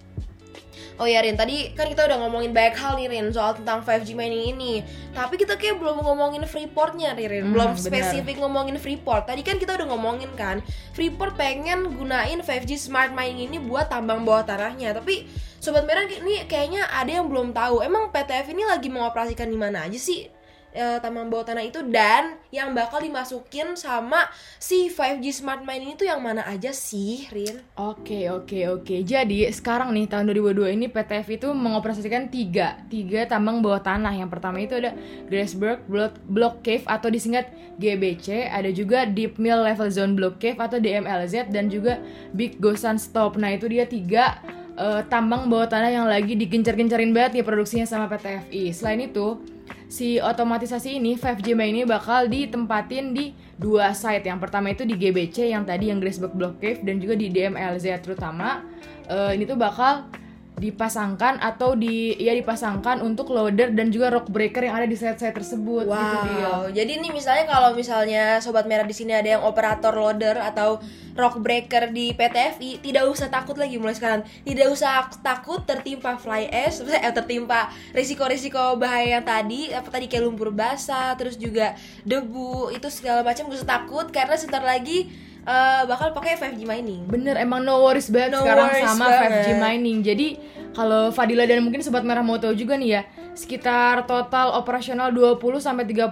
Oh 0.95 1.11
ya 1.11 1.19
Rin, 1.19 1.35
tadi 1.35 1.75
kan 1.75 1.90
kita 1.90 2.07
udah 2.07 2.23
ngomongin 2.23 2.54
banyak 2.54 2.78
hal 2.78 2.95
nih 2.95 3.11
Rin 3.11 3.26
soal 3.28 3.50
tentang 3.52 3.83
5G 3.83 4.14
mining 4.14 4.54
ini 4.54 4.78
Tapi 5.11 5.35
kita 5.35 5.59
kayak 5.59 5.83
belum 5.83 5.99
ngomongin 5.99 6.47
Freeportnya 6.47 7.11
nih 7.12 7.26
Rin 7.28 7.43
Hmm, 7.43 7.50
Belum 7.50 7.71
benar. 7.73 7.83
spesifik 7.83 8.38
ngomongin 8.38 8.78
Freeport 8.78 9.26
Tadi 9.26 9.43
kan 9.43 9.59
kita 9.59 9.75
udah 9.75 9.90
ngomongin 9.90 10.31
kan 10.33 10.62
Freeport 10.95 11.35
pengen 11.35 11.90
gunain 11.90 12.38
5G 12.38 12.78
smart 12.78 13.11
mining 13.11 13.50
ini 13.50 13.59
buat 13.59 13.90
tambang 13.90 14.23
bawah 14.23 14.47
tanahnya 14.47 14.95
Tapi 14.95 15.26
Sobat 15.59 15.83
Merah 15.83 16.07
ini 16.07 16.47
kayaknya 16.47 16.87
ada 16.87 17.11
yang 17.11 17.26
belum 17.26 17.50
tahu 17.50 17.83
Emang 17.83 18.14
PTF 18.14 18.54
ini 18.54 18.62
lagi 18.62 18.87
mengoperasikan 18.87 19.50
di 19.50 19.59
mana 19.59 19.83
aja 19.83 19.99
sih? 19.99 20.31
Eh, 20.75 20.99
tambang 20.99 21.31
bawah 21.31 21.47
tanah 21.47 21.64
itu 21.64 21.81
dan 21.87 22.35
yang 22.50 22.75
bakal 22.75 22.99
dimasukin 22.99 23.78
sama 23.78 24.26
si 24.59 24.90
5G 24.90 25.31
smart 25.31 25.62
mining 25.62 25.95
itu 25.95 26.04
yang 26.04 26.19
mana 26.19 26.43
aja 26.45 26.75
sih, 26.75 27.31
Rin? 27.31 27.62
Oke 27.78 28.26
oke 28.28 28.66
oke. 28.69 28.97
Jadi 29.07 29.47
sekarang 29.54 29.95
nih 29.95 30.11
tahun 30.11 30.35
2022 30.35 30.75
ini 30.75 30.87
PTF 30.90 31.28
itu 31.31 31.49
mengoperasikan 31.54 32.26
tiga 32.28 32.83
tiga 32.90 33.31
tambang 33.31 33.62
bawah 33.62 33.81
tanah. 33.81 34.12
Yang 34.19 34.31
pertama 34.35 34.59
itu 34.59 34.75
ada 34.75 34.93
Grassberg 35.31 35.81
Block, 36.26 36.66
Cave 36.66 36.85
atau 36.90 37.09
disingkat 37.09 37.49
GBC. 37.78 38.50
Ada 38.50 38.75
juga 38.75 39.07
Deep 39.07 39.38
Mill 39.38 39.62
Level 39.62 39.88
Zone 39.88 40.19
Block 40.19 40.43
Cave 40.43 40.59
atau 40.59 40.83
DMLZ 40.83 41.54
dan 41.54 41.71
juga 41.71 42.02
Big 42.35 42.59
Gosan 42.59 42.99
Stop. 42.99 43.38
Nah 43.38 43.54
itu 43.54 43.71
dia 43.71 43.87
tiga 43.87 44.43
eh, 44.75 45.07
tambang 45.07 45.47
bawah 45.47 45.71
tanah 45.71 45.90
yang 45.95 46.07
lagi 46.11 46.35
digencar-gencarin 46.35 47.14
banget 47.14 47.38
nih 47.38 47.47
produksinya 47.47 47.87
sama 47.87 48.11
PTFI. 48.11 48.75
Selain 48.75 48.99
itu 48.99 49.54
si 49.88 50.19
otomatisasi 50.19 50.99
ini 50.99 51.14
5G 51.14 51.55
Mine 51.55 51.71
ini 51.71 51.83
bakal 51.85 52.26
ditempatin 52.26 53.14
di 53.14 53.37
dua 53.57 53.93
site. 53.95 54.26
Yang 54.26 54.41
pertama 54.49 54.73
itu 54.73 54.83
di 54.83 54.95
GBC 54.97 55.53
yang 55.53 55.64
tadi 55.64 55.93
yang 55.93 56.03
Graceberg 56.03 56.35
Block 56.35 56.59
Cave 56.59 56.83
dan 56.83 56.99
juga 56.99 57.14
di 57.14 57.31
DMLZ 57.31 58.03
terutama 58.03 58.64
eh, 59.07 59.37
ini 59.37 59.45
tuh 59.45 59.59
bakal 59.59 60.09
dipasangkan 60.55 61.43
atau 61.43 61.75
di 61.75 62.15
ya 62.15 62.31
dipasangkan 62.31 63.03
untuk 63.03 63.35
loader 63.35 63.75
dan 63.75 63.91
juga 63.91 64.15
rock 64.15 64.31
breaker 64.31 64.63
yang 64.63 64.79
ada 64.79 64.87
di 64.87 64.95
site-site 64.95 65.35
tersebut 65.35 65.91
gitu. 65.91 66.31
Wow. 66.47 66.71
Jadi 66.71 67.03
nih 67.03 67.11
misalnya 67.11 67.51
kalau 67.51 67.75
misalnya 67.75 68.39
sobat 68.39 68.71
merah 68.71 68.87
di 68.87 68.95
sini 68.95 69.11
ada 69.11 69.35
yang 69.35 69.43
operator 69.43 69.91
loader 69.91 70.39
atau 70.39 70.79
rock 71.19 71.43
breaker 71.43 71.91
di 71.91 72.15
PTFI, 72.15 72.83
tidak 72.83 73.07
usah 73.11 73.27
takut 73.31 73.59
lagi 73.59 73.79
mulai 73.83 73.99
sekarang. 73.99 74.23
Tidak 74.47 74.67
usah 74.71 75.11
takut 75.23 75.63
tertimpa 75.67 76.15
fly 76.19 76.47
ash, 76.51 76.83
eh, 77.03 77.13
tertimpa 77.15 77.71
risiko-risiko 77.91 78.79
bahaya 78.79 79.19
yang 79.19 79.27
tadi, 79.27 79.75
apa 79.75 79.91
tadi 79.91 80.07
kayak 80.07 80.23
lumpur 80.27 80.55
basah, 80.55 81.19
terus 81.19 81.35
juga 81.35 81.75
debu, 82.07 82.71
itu 82.71 82.87
segala 82.95 83.27
macam 83.27 83.51
gak 83.51 83.59
usah 83.59 83.71
takut 83.83 84.07
karena 84.11 84.35
sebentar 84.39 84.63
lagi 84.63 85.11
eh, 85.45 85.83
bakal 85.85 86.11
pakai 86.11 86.35
5G 86.35 86.65
mining. 86.65 87.05
Bener 87.05 87.37
emang 87.37 87.61
no 87.61 87.81
worries 87.81 88.09
banget 88.09 88.35
No 88.35 88.43
sekarang 88.43 88.69
worries 88.69 88.85
sama 88.87 89.07
banget. 89.07 89.31
5G 89.31 89.49
mining. 89.57 89.99
Jadi 90.01 90.29
kalau 90.73 91.09
Fadila 91.09 91.45
dan 91.45 91.63
mungkin 91.63 91.81
sobat 91.81 92.03
merah 92.03 92.21
mau 92.21 92.35
tahu 92.35 92.51
juga 92.53 92.75
nih 92.75 92.91
ya, 92.91 93.03
sekitar 93.33 94.05
total 94.05 94.57
operasional 94.57 95.15
20 95.15 95.39
sampai 95.59 95.87
30% 95.87 96.11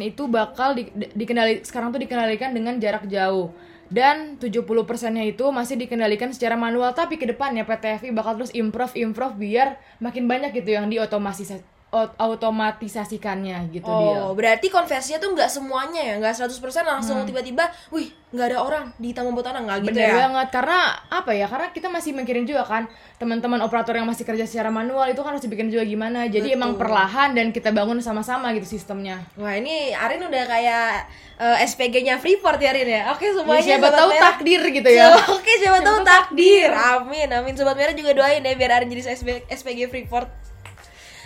itu 0.00 0.24
bakal 0.24 0.72
di, 0.72 0.88
di- 0.90 1.12
dikendali 1.12 1.60
sekarang 1.60 1.92
tuh 1.92 2.00
dikendalikan 2.00 2.50
dengan 2.50 2.78
jarak 2.78 3.04
jauh. 3.04 3.52
Dan 3.88 4.36
70%-nya 4.36 5.24
itu 5.24 5.48
masih 5.48 5.80
dikendalikan 5.80 6.28
secara 6.28 6.60
manual 6.60 6.92
tapi 6.92 7.16
ke 7.16 7.24
depannya 7.24 7.64
PTFI 7.64 8.12
bakal 8.12 8.36
terus 8.36 8.52
improve 8.52 8.92
improve 8.96 9.32
biar 9.36 9.80
makin 9.96 10.28
banyak 10.28 10.52
gitu 10.52 10.76
yang 10.76 10.92
diotomatisasi 10.92 11.77
ot- 11.90 12.12
automatisasikannya 12.16 13.72
gitu 13.72 13.88
dia. 13.88 14.18
Oh, 14.20 14.32
berarti 14.32 14.68
konversinya 14.68 15.18
tuh 15.18 15.32
nggak 15.32 15.48
semuanya 15.48 16.02
ya, 16.04 16.14
nggak 16.16 16.36
100% 16.36 16.52
langsung 16.84 17.24
tiba-tiba, 17.24 17.64
wih, 17.88 18.08
nggak 18.28 18.46
ada 18.46 18.58
orang 18.58 18.84
di 18.94 19.10
tambang 19.10 19.32
bawah 19.32 19.48
tanah 19.48 19.64
nggak 19.64 19.78
gitu 19.82 19.96
Bener 19.96 20.04
ya? 20.06 20.14
banget 20.22 20.48
karena 20.52 20.78
apa 21.08 21.32
ya? 21.32 21.46
Karena 21.46 21.66
kita 21.70 21.88
masih 21.88 22.12
mikirin 22.12 22.44
juga 22.44 22.60
kan 22.62 22.84
teman-teman 23.16 23.58
operator 23.58 23.96
yang 23.96 24.04
masih 24.04 24.22
kerja 24.22 24.44
secara 24.44 24.68
manual 24.68 25.08
itu 25.08 25.16
kan 25.18 25.32
harus 25.32 25.40
dibikin 25.40 25.68
juga 25.68 25.82
gimana. 25.82 26.24
Jadi 26.24 26.52
Betul. 26.52 26.58
emang 26.60 26.72
perlahan 26.76 27.32
dan 27.32 27.50
kita 27.50 27.72
bangun 27.72 27.98
sama-sama 27.98 28.52
gitu 28.52 28.68
sistemnya. 28.68 29.24
Wah 29.34 29.56
ini 29.56 29.90
Arin 29.90 30.20
udah 30.22 30.44
kayak 30.44 31.08
eh, 31.36 31.64
SPG-nya 31.64 32.20
Freeport 32.20 32.58
ya 32.58 32.70
Arin 32.70 32.84
ya. 32.86 33.02
Oke 33.10 33.26
Ya, 33.26 33.32
semuanya 33.32 33.64
siapa 33.64 33.86
Sobat 33.86 33.96
tahu 33.96 34.10
Merah. 34.12 34.22
takdir 34.28 34.60
gitu 34.70 34.90
ya. 34.92 35.04
Oke 35.40 35.52
siapa 35.56 35.80
tahu 35.80 35.98
takdir. 36.02 36.68
Amin 36.68 37.28
amin 37.28 37.54
sobat 37.54 37.74
merah 37.74 37.92
juga 37.92 38.12
doain 38.12 38.40
ya 38.40 38.52
biar 38.52 38.76
Arin 38.76 38.88
jadi 38.88 39.08
SPG 39.48 39.88
Freeport. 39.88 40.28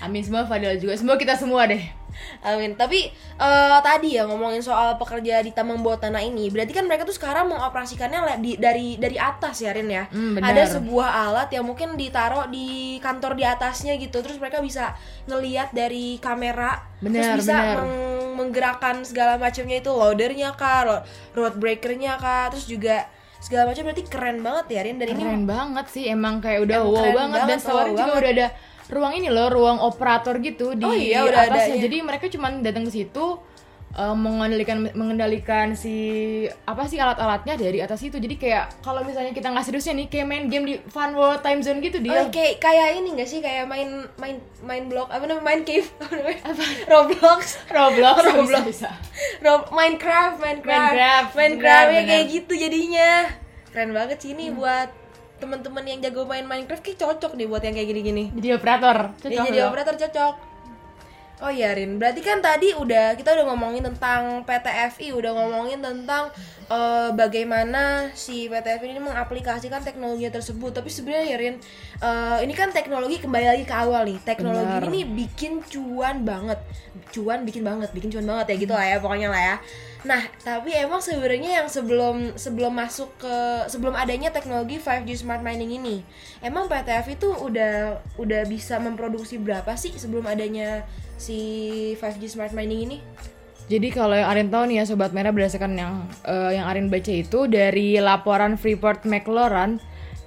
Amin 0.02 0.20
semua 0.20 0.42
Fadila 0.42 0.74
juga. 0.74 0.94
Semua 0.94 1.14
kita 1.14 1.32
semua 1.32 1.64
deh. 1.64 1.80
Amin. 2.42 2.74
Tapi 2.74 3.08
eh, 3.38 3.78
tadi 3.80 4.14
ya 4.14 4.26
ngomongin 4.26 4.60
soal 4.60 4.98
pekerja 4.98 5.40
di 5.40 5.50
tambang 5.50 5.80
bawah 5.80 5.96
tanah 5.96 6.20
ini, 6.20 6.50
berarti 6.50 6.70
kan 6.70 6.84
mereka 6.84 7.02
tuh 7.02 7.14
sekarang 7.14 7.48
mengoperasikannya 7.48 8.18
di- 8.36 8.58
dari 8.58 8.94
dari 8.96 9.16
atas 9.16 9.58
ya 9.58 9.70
Rin 9.70 9.88
ya. 9.88 10.04
Hmm, 10.06 10.36
benar. 10.36 10.52
Ada 10.52 10.62
sebuah 10.76 11.08
alat 11.08 11.48
yang 11.50 11.64
mungkin 11.64 11.94
ditaruh 11.94 12.46
di 12.46 12.98
kantor 12.98 13.32
di 13.32 13.44
atasnya 13.46 13.96
gitu, 13.96 14.20
terus 14.20 14.36
mereka 14.36 14.60
bisa 14.60 14.92
ngelihat 15.24 15.70
dari 15.70 16.18
kamera, 16.18 16.82
terus 16.98 17.14
Benar, 17.16 17.36
bisa 17.38 17.56
benar. 17.56 17.76
meng- 17.80 18.10
menggerakkan 18.32 18.96
segala 19.04 19.36
macamnya 19.36 19.78
itu 19.78 19.88
loadernya 19.88 20.52
ro- 20.58 21.04
road 21.32 21.54
breakernya 21.56 22.18
kah, 22.18 22.50
terus 22.50 22.66
juga 22.66 23.06
segala 23.38 23.66
macam 23.68 23.82
berarti 23.84 24.04
keren 24.06 24.38
banget 24.38 24.66
ya 24.70 24.80
Rin 24.82 24.96
dan 24.96 25.08
ini 25.10 25.18
Keren 25.18 25.44
banget 25.44 25.86
sih 25.90 26.06
emang 26.06 26.38
kayak 26.38 26.62
udah 26.62 26.78
wow 26.80 26.94
keren 26.94 27.14
banget 27.16 27.34
dan 27.34 27.42
banget, 27.42 27.58
sekarang 27.58 27.74
wow 27.74 27.90
juga 27.90 28.02
banget. 28.06 28.20
udah 28.22 28.30
ada 28.32 28.46
ruang 28.92 29.12
ini 29.14 29.26
loh, 29.26 29.48
ruang 29.48 29.80
operator 29.80 30.36
gitu 30.38 30.72
di 30.72 30.84
Oh 30.84 30.92
iya, 30.92 31.24
udah 31.24 31.40
ada, 31.42 31.56
atasnya. 31.56 31.74
iya. 31.74 31.82
Jadi 31.82 31.96
mereka 31.98 32.28
cuma 32.28 32.52
datang 32.54 32.84
ke 32.84 32.92
situ 32.92 33.40
eh, 33.92 34.14
mengendalikan 34.14 34.88
mengendalikan 34.92 35.72
si 35.72 35.96
apa 36.64 36.84
sih 36.84 36.96
alat-alatnya 36.96 37.56
dari 37.56 37.78
atas 37.78 38.00
itu. 38.00 38.16
Jadi 38.16 38.36
kayak 38.36 38.80
kalau 38.80 39.00
misalnya 39.00 39.30
kita 39.30 39.48
nggak 39.48 39.62
seriusnya 39.62 39.92
nih 39.94 40.08
kayak 40.08 40.26
main 40.26 40.44
game 40.46 40.64
di 40.64 40.74
Fun 40.86 41.12
World 41.12 41.40
Time 41.40 41.60
Zone 41.60 41.80
gitu 41.80 41.98
Oh, 41.98 42.04
dia. 42.04 42.24
kayak 42.28 42.56
kayak 42.58 42.88
ini 42.94 43.08
gak 43.14 43.26
sih 43.26 43.40
kayak 43.40 43.64
main 43.64 43.88
main 44.16 44.36
main 44.60 44.84
blok 44.86 45.08
apa 45.08 45.20
namanya 45.22 45.44
main 45.46 45.60
cave 45.62 45.88
apa 46.00 46.12
namanya 46.14 46.40
Roblox 46.86 47.40
Roblox, 47.68 48.16
Roblox. 48.26 48.46
bisa, 48.46 48.60
bisa. 48.64 48.90
Rob 49.40 49.68
Minecraft 49.70 50.36
Minecraft 50.36 50.92
Minecraft, 50.92 51.30
Minecraft 51.34 51.88
ya 51.88 51.92
benar, 51.92 52.08
kayak 52.08 52.24
gitu 52.30 52.52
jadinya 52.54 53.10
keren 53.68 53.92
banget 53.92 54.16
sih 54.18 54.32
ini 54.32 54.52
buat 54.52 54.88
teman-teman 55.42 55.82
yang 55.82 55.98
jago 55.98 56.22
main 56.22 56.46
Minecraft 56.46 56.78
kayak 56.80 57.02
cocok 57.02 57.34
nih 57.34 57.46
buat 57.50 57.60
yang 57.60 57.74
kayak 57.74 57.88
gini-gini 57.90 58.24
Jadi 58.32 58.48
operator. 58.54 58.96
dia 59.10 59.18
Cocok 59.18 59.44
jadi 59.50 59.58
loh. 59.58 59.68
operator 59.68 59.94
cocok 59.98 60.34
Oh 61.42 61.50
iya 61.50 61.74
Rin, 61.74 61.98
berarti 61.98 62.22
kan 62.22 62.38
tadi 62.38 62.70
udah 62.70 63.18
kita 63.18 63.34
udah 63.34 63.50
ngomongin 63.50 63.82
tentang 63.82 64.46
PTFI, 64.46 65.10
udah 65.10 65.34
ngomongin 65.34 65.82
tentang 65.82 66.30
eh, 66.72 67.10
bagaimana 67.12 68.08
si 68.16 68.48
PTFI 68.48 68.96
ini 68.96 69.02
mengaplikasikan 69.04 69.84
teknologi 69.84 70.24
tersebut. 70.32 70.72
Tapi 70.72 70.88
sebenarnya 70.88 71.24
ya 71.28 71.36
Rin, 71.36 71.56
eh, 72.00 72.38
ini 72.48 72.54
kan 72.56 72.72
teknologi 72.72 73.20
kembali 73.20 73.46
lagi 73.52 73.64
ke 73.68 73.74
awal 73.76 74.08
nih. 74.08 74.18
Teknologi 74.24 74.80
Benar. 74.80 74.88
ini 74.88 75.00
bikin 75.04 75.60
cuan 75.68 76.24
banget, 76.24 76.58
cuan 77.12 77.44
bikin 77.44 77.62
banget, 77.62 77.92
bikin 77.92 78.08
cuan 78.08 78.24
banget 78.24 78.46
ya 78.50 78.56
gitu 78.56 78.72
lah 78.72 78.86
ya 78.88 78.96
pokoknya 78.98 79.28
lah 79.28 79.42
ya. 79.42 79.56
Nah, 80.02 80.22
tapi 80.42 80.74
emang 80.74 80.98
sebenarnya 80.98 81.62
yang 81.62 81.68
sebelum 81.70 82.34
sebelum 82.34 82.74
masuk 82.74 83.22
ke 83.22 83.36
sebelum 83.70 83.94
adanya 83.94 84.34
teknologi 84.34 84.82
5G 84.82 85.22
smart 85.22 85.46
mining 85.46 85.78
ini, 85.78 86.02
emang 86.42 86.66
PTF 86.66 87.06
itu 87.14 87.28
udah 87.30 88.02
udah 88.18 88.42
bisa 88.50 88.82
memproduksi 88.82 89.38
berapa 89.38 89.78
sih 89.78 89.94
sebelum 89.94 90.26
adanya 90.26 90.82
si 91.14 91.38
5G 92.02 92.34
smart 92.34 92.50
mining 92.50 92.90
ini? 92.90 92.98
Jadi 93.70 93.88
kalau 93.94 94.18
yang 94.18 94.28
Arin 94.28 94.48
tahu 94.50 94.68
nih 94.68 94.82
ya 94.82 94.84
sobat 94.84 95.14
merah 95.14 95.30
berdasarkan 95.30 95.72
yang 95.78 95.92
eh, 96.26 96.58
yang 96.58 96.66
Arin 96.68 96.90
baca 96.90 97.12
itu 97.12 97.46
dari 97.46 97.96
laporan 98.02 98.58
Freeport 98.58 99.06
McLaren 99.08 99.80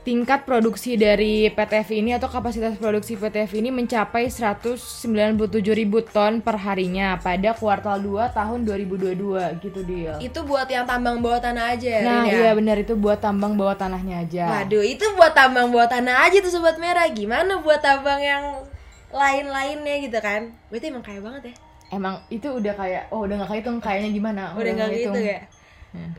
tingkat 0.06 0.46
produksi 0.46 1.02
dari 1.02 1.50
PTF 1.50 1.90
ini 1.90 2.14
atau 2.14 2.30
kapasitas 2.30 2.78
produksi 2.78 3.18
PTF 3.18 3.58
ini 3.58 3.74
mencapai 3.74 4.30
197.000 4.30 6.14
ton 6.14 6.46
per 6.46 6.62
harinya 6.62 7.18
pada 7.18 7.58
kuartal 7.58 8.06
2 8.06 8.30
tahun 8.38 8.70
2022 8.70 9.66
gitu 9.66 9.82
dia. 9.82 10.14
Itu 10.22 10.46
buat 10.46 10.70
yang 10.70 10.86
tambang 10.86 11.26
bawah 11.26 11.42
tanah 11.42 11.74
aja 11.74 11.90
ya, 11.90 12.02
Nah, 12.06 12.22
Rin, 12.22 12.30
ya? 12.30 12.38
iya 12.38 12.52
benar 12.54 12.78
itu 12.78 12.94
buat 12.94 13.18
tambang 13.18 13.58
bawah 13.58 13.74
tanahnya 13.74 14.22
aja. 14.22 14.46
Waduh, 14.62 14.86
itu 14.86 15.06
buat 15.18 15.34
tambang 15.34 15.74
bawah 15.74 15.90
tanah 15.90 16.30
aja 16.30 16.38
tuh 16.38 16.54
sobat 16.54 16.78
merah. 16.78 17.10
Gimana 17.10 17.66
buat 17.66 17.82
tambang 17.82 18.22
yang 18.22 18.62
lain-lainnya 19.10 20.06
gitu 20.06 20.22
kan? 20.22 20.54
Berarti 20.70 20.94
emang 20.94 21.02
kaya 21.02 21.18
banget 21.18 21.50
ya. 21.50 21.65
Emang 21.96 22.20
itu 22.28 22.52
udah 22.52 22.74
kayak 22.76 23.04
oh 23.16 23.24
udah 23.24 23.36
nggak 23.40 23.52
kehitung 23.56 23.80
kayaknya 23.80 24.10
gimana? 24.12 24.44
Udah 24.60 24.72
nggak 24.76 24.90
ngehitung. 24.92 25.16
gitu 25.16 25.32
ya. 25.32 25.40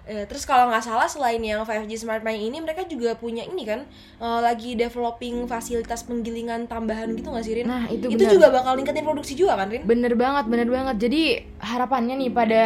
Eh, 0.06 0.24
terus 0.30 0.46
kalau 0.46 0.70
nggak 0.70 0.84
salah 0.84 1.08
selain 1.10 1.42
yang 1.42 1.60
5G 1.66 2.06
Smart 2.06 2.22
Mining 2.22 2.54
ini 2.54 2.58
mereka 2.62 2.86
juga 2.86 3.12
punya 3.18 3.44
ini 3.44 3.66
kan 3.66 3.84
eh, 4.22 4.40
lagi 4.40 4.78
developing 4.78 5.44
fasilitas 5.50 6.06
penggilingan 6.06 6.70
tambahan 6.70 7.12
gitu 7.12 7.28
nggak 7.28 7.44
sih 7.44 7.54
Rin? 7.60 7.66
Nah, 7.66 7.84
itu 7.90 8.08
juga 8.08 8.48
bakal 8.48 8.78
ningkatin 8.78 9.04
produksi 9.04 9.34
juga 9.36 9.58
kan 9.58 9.68
Rin? 9.68 9.82
Bener 9.84 10.14
banget, 10.14 10.44
bener 10.48 10.68
banget. 10.70 10.96
Jadi 10.96 11.22
harapannya 11.60 12.14
nih 12.22 12.30
pada 12.32 12.62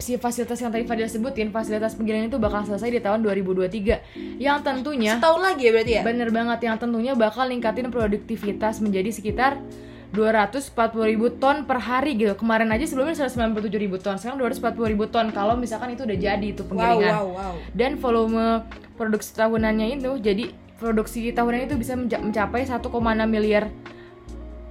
si 0.00 0.16
fasilitas 0.16 0.58
yang 0.60 0.72
tadi 0.72 0.84
Fadil 0.88 1.08
sebutin, 1.08 1.52
fasilitas 1.52 1.96
penggilingan 1.96 2.32
itu 2.32 2.40
bakal 2.40 2.64
selesai 2.64 2.88
di 2.88 3.00
tahun 3.00 3.20
2023. 3.24 4.40
Yang 4.40 4.58
tentunya 4.64 5.12
Setahun 5.16 5.40
lagi 5.40 5.62
ya 5.68 5.72
berarti 5.72 5.92
ya? 6.00 6.02
bener 6.02 6.28
banget, 6.32 6.58
yang 6.64 6.76
tentunya 6.80 7.12
bakal 7.14 7.46
ningkatin 7.46 7.88
produktivitas 7.92 8.80
menjadi 8.80 9.10
sekitar 9.12 9.60
240 10.10 10.74
ribu 11.06 11.30
ton 11.38 11.62
per 11.62 11.78
hari 11.78 12.18
gitu. 12.18 12.34
Kemarin 12.34 12.66
aja 12.74 12.82
sebelumnya 12.82 13.14
197 13.14 13.70
ribu 13.78 13.96
ton 14.02 14.18
sekarang 14.18 14.42
240 14.42 14.92
ribu 14.92 15.06
ton. 15.06 15.30
Kalau 15.30 15.54
misalkan 15.54 15.94
itu 15.94 16.02
udah 16.02 16.18
jadi 16.18 16.46
itu 16.50 16.66
penggilingan. 16.66 17.14
Wow, 17.14 17.26
wow, 17.30 17.54
wow. 17.54 17.54
dan 17.74 17.94
volume 17.94 18.66
produksi 18.98 19.38
tahunannya 19.38 20.02
itu 20.02 20.10
jadi 20.18 20.50
produksi 20.82 21.30
tahunannya 21.30 21.66
itu 21.70 21.78
bisa 21.78 21.94
menca- 21.94 22.22
mencapai 22.22 22.66
1,6 22.66 22.90
miliar 23.30 23.70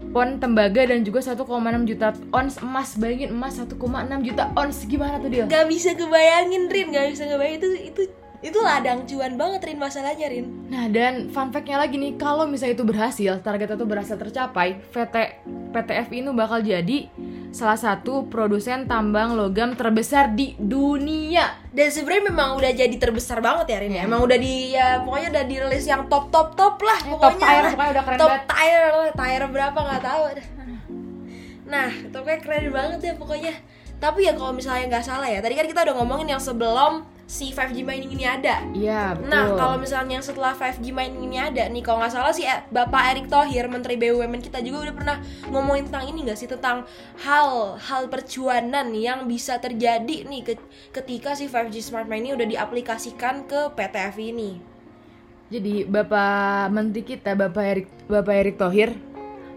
pon 0.10 0.40
tembaga 0.40 0.88
dan 0.90 1.04
juga 1.08 1.24
1,6 1.24 1.40
juta 1.88 2.08
ons 2.36 2.56
emas. 2.60 3.00
Bayangin 3.00 3.32
emas 3.32 3.56
1,6 3.56 3.80
juta 4.28 4.44
ons. 4.60 4.76
Gimana 4.84 5.24
tuh 5.24 5.30
dia 5.32 5.44
Gak 5.48 5.66
bisa 5.72 5.96
kebayangin 5.96 6.68
Rin, 6.68 6.88
gak 6.92 7.16
bisa 7.16 7.24
kebayangin 7.32 7.60
itu 7.64 7.70
itu 7.96 8.02
itu 8.40 8.56
ladang 8.56 9.04
cuan 9.04 9.36
banget 9.36 9.62
Rin 9.62 9.76
masalahnya 9.76 10.28
Rin. 10.28 10.48
Nah 10.68 10.88
dan 10.88 11.28
fun 11.28 11.50
fact-nya 11.50 11.76
lagi 11.76 11.96
nih, 11.96 12.16
kalau 12.16 12.44
misalnya 12.44 12.74
itu 12.74 12.84
berhasil, 12.84 13.34
target 13.40 13.74
itu 13.74 13.84
berhasil 13.84 14.16
tercapai, 14.16 14.80
PT 14.86 15.16
PTF 15.70 16.08
ini 16.10 16.32
bakal 16.32 16.60
jadi 16.60 17.12
salah 17.50 17.76
satu 17.76 18.26
produsen 18.26 18.86
tambang 18.86 19.34
logam 19.34 19.74
terbesar 19.74 20.32
di 20.32 20.56
dunia. 20.56 21.52
Dan 21.70 21.90
sebenarnya 21.90 22.24
memang 22.28 22.56
udah 22.56 22.72
jadi 22.72 22.96
terbesar 22.96 23.38
banget 23.40 23.66
ya 23.68 23.78
Rin 23.78 23.92
ya. 23.92 23.96
Iya. 23.96 24.02
Emang 24.06 24.22
udah 24.22 24.38
di 24.38 24.54
ya 24.72 24.88
pokoknya 25.02 25.28
udah 25.30 25.44
di 25.44 25.56
list 25.68 25.88
yang 25.88 26.08
top 26.08 26.30
top 26.30 26.56
top 26.56 26.80
lah 26.80 26.96
Eh, 26.98 27.10
top 27.10 27.20
pokoknya. 27.20 27.44
tier, 27.44 27.60
lah. 27.60 27.72
pokoknya 27.72 27.92
udah 27.92 28.04
keren 28.04 28.18
top 28.18 28.30
banget. 28.30 28.44
tier 28.48 28.84
lah, 28.88 29.10
tier 29.14 29.44
berapa 29.46 29.80
nggak 29.80 30.02
tahu. 30.02 30.22
Nah, 31.70 31.90
itu 31.92 32.18
kayak 32.18 32.42
keren 32.42 32.66
banget 32.72 33.00
ya 33.04 33.14
pokoknya. 33.14 33.54
Tapi 34.00 34.26
ya 34.26 34.34
kalau 34.34 34.56
misalnya 34.56 34.88
nggak 34.88 35.06
salah 35.06 35.28
ya, 35.28 35.44
tadi 35.44 35.60
kan 35.60 35.68
kita 35.68 35.84
udah 35.84 35.96
ngomongin 36.00 36.32
yang 36.32 36.40
sebelum 36.40 37.04
si 37.30 37.54
5G 37.54 37.86
mining 37.86 38.10
ini 38.16 38.26
ada. 38.26 38.66
Iya, 38.74 39.14
betul. 39.14 39.30
Nah, 39.30 39.54
kalau 39.54 39.76
misalnya 39.78 40.18
yang 40.18 40.26
setelah 40.26 40.56
5G 40.56 40.90
mining 40.90 41.30
ini 41.30 41.38
ada 41.38 41.70
nih, 41.70 41.84
kalau 41.86 42.02
nggak 42.02 42.10
salah 42.16 42.34
sih 42.34 42.48
eh, 42.48 42.66
Bapak 42.74 43.14
Erick 43.14 43.28
Thohir, 43.30 43.70
Menteri 43.70 44.02
BUMN 44.02 44.42
kita 44.42 44.66
juga 44.66 44.90
udah 44.90 44.96
pernah 44.98 45.18
ngomongin 45.54 45.86
tentang 45.92 46.10
ini 46.10 46.26
nggak 46.26 46.40
sih 46.40 46.50
tentang 46.50 46.90
hal 47.22 47.78
hal 47.78 48.10
percuanan 48.10 48.96
yang 48.98 49.30
bisa 49.30 49.62
terjadi 49.62 50.26
nih 50.26 50.42
ke- 50.42 50.68
ketika 50.90 51.38
si 51.38 51.46
5G 51.46 51.86
smart 51.86 52.10
mining 52.10 52.34
udah 52.34 52.50
diaplikasikan 52.50 53.46
ke 53.46 53.78
PTF 53.78 54.16
ini. 54.18 54.58
Jadi 55.54 55.86
Bapak 55.86 56.74
Menteri 56.74 57.06
kita, 57.06 57.38
Bapak 57.38 57.64
Erik 57.68 57.88
Bapak 58.10 58.36
Erik 58.42 58.56
Thohir 58.58 58.98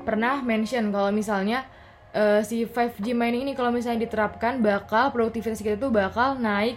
pernah 0.04 0.44
mention 0.44 0.92
kalau 0.92 1.08
misalnya 1.08 1.64
eh, 2.12 2.40
si 2.44 2.64
5G 2.68 3.16
mining 3.16 3.48
ini 3.48 3.52
kalau 3.56 3.72
misalnya 3.72 4.04
diterapkan 4.04 4.60
bakal 4.60 5.12
produktivitas 5.12 5.60
kita 5.60 5.76
tuh 5.80 5.92
bakal 5.92 6.36
naik 6.38 6.76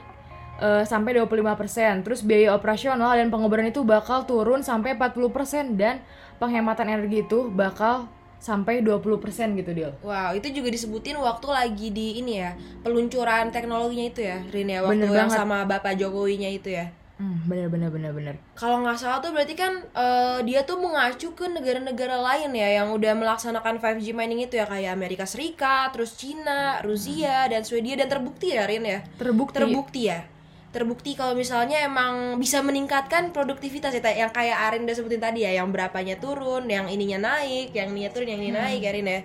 eh, 0.59 0.83
sampai 0.87 1.15
25%. 1.19 2.03
Terus 2.03 2.19
biaya 2.23 2.55
operasional 2.55 3.15
dan 3.15 3.27
pengobaran 3.27 3.67
itu 3.67 3.83
bakal 3.83 4.23
turun 4.23 4.63
sampai 4.63 4.95
40% 4.95 5.75
dan 5.75 5.99
penghematan 6.39 6.91
energi 6.91 7.23
itu 7.23 7.47
bakal 7.51 8.07
sampai 8.45 8.83
20% 8.85 9.57
gitu 9.57 9.71
Dil. 9.73 9.91
Wow, 10.05 10.37
itu 10.37 10.53
juga 10.53 10.69
disebutin 10.69 11.17
waktu 11.17 11.47
lagi 11.49 11.87
di 11.89 12.21
ini 12.21 12.45
ya, 12.45 12.53
peluncuran 12.85 13.49
teknologinya 13.49 14.05
itu 14.05 14.21
ya, 14.21 14.37
Rin 14.53 14.69
ya, 14.69 14.85
waktu 14.85 15.01
Bener 15.01 15.17
yang 15.17 15.29
banget. 15.33 15.39
sama 15.41 15.65
Bapak 15.65 15.97
Jokowinya 15.97 16.51
itu 16.53 16.69
ya. 16.69 16.93
Hmm, 17.15 17.47
bener 17.47 17.71
bener 17.71 17.87
bener 17.87 18.11
bener. 18.11 18.35
Kalau 18.59 18.83
nggak 18.83 18.99
salah 18.99 19.23
tuh 19.23 19.31
berarti 19.31 19.55
kan 19.55 19.79
eh, 19.95 20.39
dia 20.43 20.67
tuh 20.67 20.75
mengacu 20.75 21.31
ke 21.31 21.47
negara-negara 21.47 22.19
lain 22.19 22.51
ya 22.51 22.83
yang 22.83 22.91
udah 22.91 23.15
melaksanakan 23.15 23.79
5G 23.79 24.11
mining 24.11 24.43
itu 24.43 24.59
ya 24.59 24.67
kayak 24.67 24.91
Amerika 24.99 25.23
Serikat, 25.23 25.95
terus 25.95 26.19
Cina, 26.19 26.83
Rusia 26.83 27.47
dan 27.47 27.63
Swedia 27.63 27.95
dan 27.95 28.11
terbukti 28.11 28.51
ya 28.51 28.67
Rin 28.67 28.83
ya. 28.83 28.99
Terbukti. 29.15 29.55
Terbukti 29.55 30.01
ya. 30.11 30.27
Terbukti 30.75 31.15
kalau 31.15 31.39
misalnya 31.39 31.87
emang 31.87 32.35
bisa 32.35 32.59
meningkatkan 32.59 33.31
produktivitas 33.31 33.95
ya 33.95 34.03
yang 34.11 34.35
kayak 34.35 34.59
Arin 34.67 34.83
udah 34.83 34.95
sebutin 34.99 35.23
tadi 35.23 35.47
ya, 35.47 35.55
yang 35.55 35.71
berapanya 35.71 36.19
turun, 36.19 36.67
yang 36.67 36.91
ininya 36.91 37.31
naik, 37.31 37.71
yang 37.71 37.95
ininya 37.95 38.11
turun, 38.11 38.27
yang 38.27 38.43
ini 38.43 38.51
naik 38.51 38.83
ya 38.83 38.91
Rin 38.91 39.07
ya. 39.07 39.21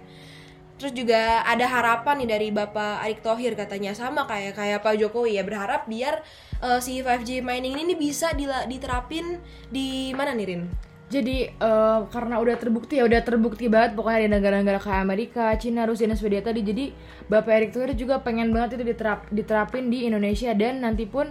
Terus 0.80 0.96
juga 0.96 1.44
ada 1.44 1.68
harapan 1.68 2.25
nih 2.25 2.28
dari 2.32 2.49
Bapak 2.49 3.04
Erick 3.04 3.20
Thohir 3.20 3.52
katanya 3.52 3.92
sama 3.92 4.25
kayak 4.25 4.56
kayak 4.56 4.80
Pak 4.80 4.96
Jokowi 4.96 5.37
ya 5.37 5.44
berharap 5.44 5.84
biar 5.84 6.25
eh, 6.64 6.80
si 6.80 7.04
5G 7.04 7.44
mining 7.44 7.76
ini 7.84 7.92
bisa 7.92 8.32
diterapin 8.64 9.44
di 9.68 10.16
mana 10.16 10.32
nih 10.32 10.56
Rin? 10.56 10.62
Jadi 11.12 11.52
eh, 11.52 12.00
karena 12.08 12.40
udah 12.40 12.56
terbukti 12.56 12.96
ya 12.96 13.04
udah 13.04 13.20
terbukti 13.20 13.68
banget 13.68 13.92
pokoknya 13.92 14.25
di 14.25 14.28
negara-negara 14.32 14.80
kayak 14.80 15.04
Amerika, 15.04 15.52
Cina, 15.60 15.84
Rusia 15.84 16.08
dan 16.08 16.16
Swedia 16.16 16.40
tadi. 16.40 16.64
Jadi 16.64 16.96
Bapak 17.28 17.52
Erick 17.60 17.76
Thohir 17.76 17.92
juga 17.92 18.25
pengen 18.25 18.49
banget 18.49 18.80
itu 18.80 18.88
diterap 18.88 19.28
diterapin 19.28 19.92
di 19.92 20.08
Indonesia 20.08 20.56
dan 20.56 20.80
nanti 20.80 21.04
pun 21.04 21.28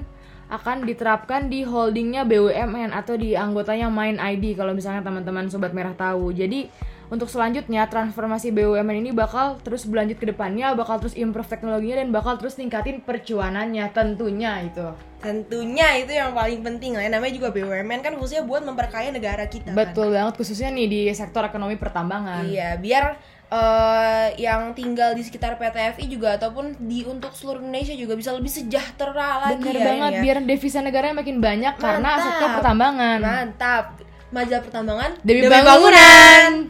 akan 0.49 0.85
diterapkan 0.85 1.49
di 1.49 1.65
holdingnya 1.65 2.25
BUMN 2.25 2.93
atau 2.93 3.17
di 3.17 3.33
anggotanya 3.33 3.89
Main 3.89 4.21
ID 4.21 4.57
kalau 4.57 4.77
misalnya 4.77 5.01
teman-teman 5.01 5.49
sobat 5.49 5.73
merah 5.73 5.97
tahu. 5.97 6.37
Jadi 6.37 6.69
untuk 7.09 7.25
selanjutnya 7.25 7.89
transformasi 7.89 8.53
BUMN 8.53 9.01
ini 9.01 9.09
bakal 9.09 9.57
terus 9.65 9.89
berlanjut 9.89 10.21
ke 10.21 10.29
depannya, 10.29 10.77
bakal 10.77 11.01
terus 11.01 11.17
improve 11.17 11.49
teknologinya 11.49 12.05
dan 12.05 12.09
bakal 12.13 12.37
terus 12.37 12.55
ningkatin 12.61 13.01
percuanannya 13.01 13.85
tentunya 13.89 14.61
itu. 14.61 14.93
Tentunya 15.19 15.99
itu 15.99 16.15
yang 16.15 16.31
paling 16.31 16.61
penting 16.63 16.95
lah 16.95 17.03
ya. 17.03 17.09
Namanya 17.11 17.33
juga 17.35 17.49
BUMN 17.51 17.99
kan 18.05 18.13
khususnya 18.15 18.45
buat 18.45 18.61
memperkaya 18.61 19.09
negara 19.09 19.49
kita 19.49 19.73
kan. 19.73 19.77
Betul 19.77 20.13
banget 20.13 20.37
khususnya 20.37 20.69
nih 20.69 20.87
di 20.87 21.01
sektor 21.11 21.43
ekonomi 21.43 21.75
pertambangan. 21.75 22.45
Iya, 22.45 22.77
biar 22.77 23.17
eh, 23.49 24.27
yang 24.37 24.77
tinggal 24.77 25.17
di 25.17 25.25
sekitar 25.25 25.57
PTFI 25.57 26.05
juga 26.07 26.37
ataupun 26.37 26.77
di 26.77 27.03
untuk 27.03 27.33
seluruh 27.33 27.59
Indonesia 27.59 27.97
juga 27.97 28.13
bisa 28.15 28.31
lebih 28.31 28.53
sejahtera 28.53 29.49
lagi 29.49 29.65
Bener 29.65 29.75
ya, 29.81 29.85
banget, 29.91 30.11
ya. 30.13 30.21
biar 30.23 30.37
devisa 30.45 30.79
negaranya 30.85 31.25
makin 31.25 31.41
banyak 31.41 31.73
karena 31.81 32.09
Mantap. 32.15 32.25
sektor 32.29 32.47
pertambangan. 32.61 33.19
Mantap. 33.19 33.85
Majalah 34.29 34.61
pertambangan 34.61 35.11
Demi 35.25 35.41
demi 35.41 35.49
bangunan. 35.49 36.69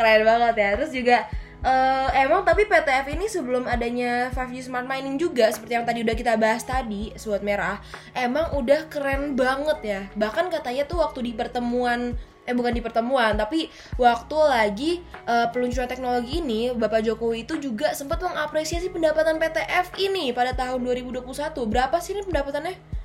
Keren 0.00 0.24
banget 0.24 0.54
ya. 0.56 0.68
Terus 0.80 0.90
juga 0.96 1.16
eh, 1.60 2.08
emang 2.24 2.40
tapi 2.40 2.64
PTF 2.64 3.06
ini 3.12 3.28
sebelum 3.28 3.68
adanya 3.68 4.32
5G 4.32 4.72
smart 4.72 4.88
mining 4.88 5.20
juga 5.20 5.52
seperti 5.52 5.76
yang 5.76 5.84
tadi 5.84 6.00
udah 6.00 6.16
kita 6.16 6.40
bahas 6.40 6.64
tadi, 6.64 7.12
Sobat 7.20 7.44
Merah, 7.44 7.84
emang 8.16 8.56
udah 8.56 8.88
keren 8.88 9.36
banget 9.36 9.78
ya. 9.84 10.00
Bahkan 10.16 10.48
katanya 10.48 10.88
tuh 10.88 11.04
waktu 11.04 11.20
di 11.28 11.32
pertemuan 11.36 12.16
eh 12.48 12.56
bukan 12.56 12.72
di 12.72 12.80
pertemuan 12.80 13.36
tapi 13.36 13.68
waktu 14.00 14.38
lagi 14.48 14.92
eh, 15.28 15.46
peluncuran 15.52 15.86
teknologi 15.86 16.40
ini 16.40 16.72
Bapak 16.72 17.04
Jokowi 17.04 17.44
itu 17.44 17.60
juga 17.60 17.92
sempat 17.92 18.24
mengapresiasi 18.24 18.88
pendapatan 18.88 19.36
PTF 19.36 19.92
ini 20.00 20.32
pada 20.32 20.56
tahun 20.56 20.80
2021 20.80 21.28
berapa 21.68 22.00
sih 22.00 22.16
ini 22.16 22.24
pendapatannya? 22.24 22.99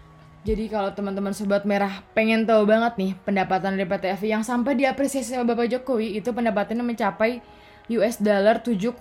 Jadi 0.45 0.69
kalau 0.69 0.93
teman-teman 0.93 1.34
sobat 1.34 1.65
merah 1.65 2.05
pengen 2.13 2.45
tahu 2.45 2.69
banget 2.69 2.93
nih 3.01 3.12
pendapatan 3.25 3.73
dari 3.73 3.89
PTFI 3.89 4.29
yang 4.29 4.43
sampai 4.45 4.77
diapresiasi 4.77 5.34
sama 5.34 5.41
Bapak 5.41 5.73
Jokowi 5.73 6.21
itu 6.21 6.29
pendapatannya 6.29 6.86
mencapai 6.86 7.41
US 7.89 8.21
dollar 8.21 8.62
7,5 8.62 8.93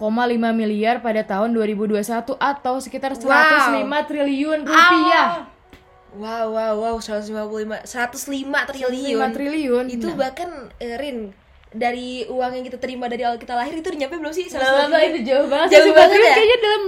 miliar 0.57 1.05
pada 1.05 1.21
tahun 1.21 1.53
2021 1.53 2.01
atau 2.41 2.75
sekitar 2.81 3.13
105 3.13 3.29
triliun 4.09 4.65
rupiah. 4.65 5.53
Wow 6.17 6.57
wow 6.57 6.73
wow 6.81 6.97
155 6.97 7.93
105 7.93 8.71
triliun 8.73 9.29
105 9.29 9.37
triliun. 9.37 9.85
itu 9.93 10.09
Nah. 10.09 10.17
bahkan 10.17 10.49
eh, 10.81 10.97
Rin 10.97 11.29
dari 11.75 12.23
uang 12.25 12.53
yang 12.57 12.65
kita 12.65 12.79
terima 12.81 13.11
dari 13.11 13.27
awal 13.27 13.37
kita 13.37 13.53
lahir 13.53 13.75
itu 13.75 13.85
udah 13.85 14.01
nyampe 14.01 14.17
belum 14.17 14.33
sih? 14.33 14.49
105 14.49 14.63
Lama 14.63 14.97
triliun? 14.97 15.11
itu 15.13 15.21
jauh 15.29 15.47
banget. 15.51 15.69
Jauh 15.77 15.93
105 15.93 15.99
banget 15.99 16.19
ya? 16.25 16.35
Kayaknya 16.41 16.59
dalam 16.63 16.83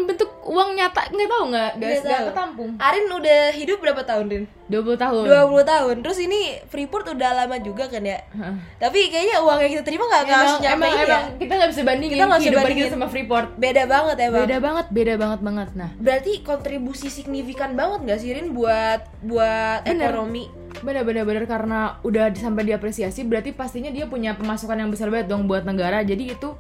uang 0.47 0.69
nyata 0.73 1.03
nggak 1.09 1.29
tahu 1.29 1.45
nggak 1.51 1.71
guys 1.77 2.01
Nggak 2.01 2.23
ketampung. 2.31 2.71
Arin 2.79 3.07
udah 3.09 3.41
hidup 3.53 3.79
berapa 3.79 4.03
tahun 4.03 4.27
Rin? 4.27 4.45
20 4.67 4.99
tahun. 4.99 5.25
20 5.27 5.63
tahun. 5.63 5.97
Terus 6.03 6.19
ini 6.21 6.41
Freeport 6.67 7.07
udah 7.07 7.31
lama 7.37 7.57
juga 7.59 7.87
kan 7.87 8.03
ya. 8.03 8.19
Heeh. 8.19 8.55
Tapi 8.79 8.99
kayaknya 9.09 9.39
uang 9.39 9.59
yang 9.63 9.73
kita 9.73 9.85
terima 9.85 10.05
nggak 10.07 10.23
nggak 10.23 10.35
Emang, 10.35 10.47
langsung 10.47 10.63
nyampe 10.63 10.75
emang, 10.83 10.91
ya. 10.91 11.05
emang 11.07 11.25
kita 11.37 11.53
nggak 11.55 11.71
bisa 11.71 11.83
bandingin 11.83 12.15
Kita 12.15 12.25
nggak 12.27 12.41
bisa 12.41 12.53
bandingin. 12.53 12.83
kita 12.83 12.95
sama 12.95 13.07
Freeport. 13.07 13.49
Beda 13.57 13.83
banget 13.87 14.17
ya 14.17 14.29
bang. 14.29 14.43
Beda 14.47 14.59
banget, 14.59 14.87
beda 14.91 15.15
banget 15.17 15.41
banget. 15.43 15.69
Nah, 15.75 15.91
Berarti 15.97 16.33
kontribusi 16.43 17.09
signifikan 17.09 17.75
banget 17.75 18.01
nggak 18.03 18.19
sih 18.19 18.31
Rin 18.31 18.51
buat 18.51 19.01
buat 19.23 19.83
Bener. 19.83 20.11
ekonomi? 20.11 20.47
bener-bener 20.77 21.25
bener 21.25 21.49
karena 21.49 21.97
udah 22.05 22.29
sampai 22.37 22.69
diapresiasi, 22.69 23.25
berarti 23.25 23.57
pastinya 23.57 23.89
dia 23.89 24.05
punya 24.05 24.37
pemasukan 24.37 24.77
yang 24.77 24.93
besar 24.93 25.09
banget 25.09 25.33
dong 25.33 25.49
buat 25.49 25.65
negara. 25.65 26.05
Jadi 26.05 26.37
itu 26.37 26.53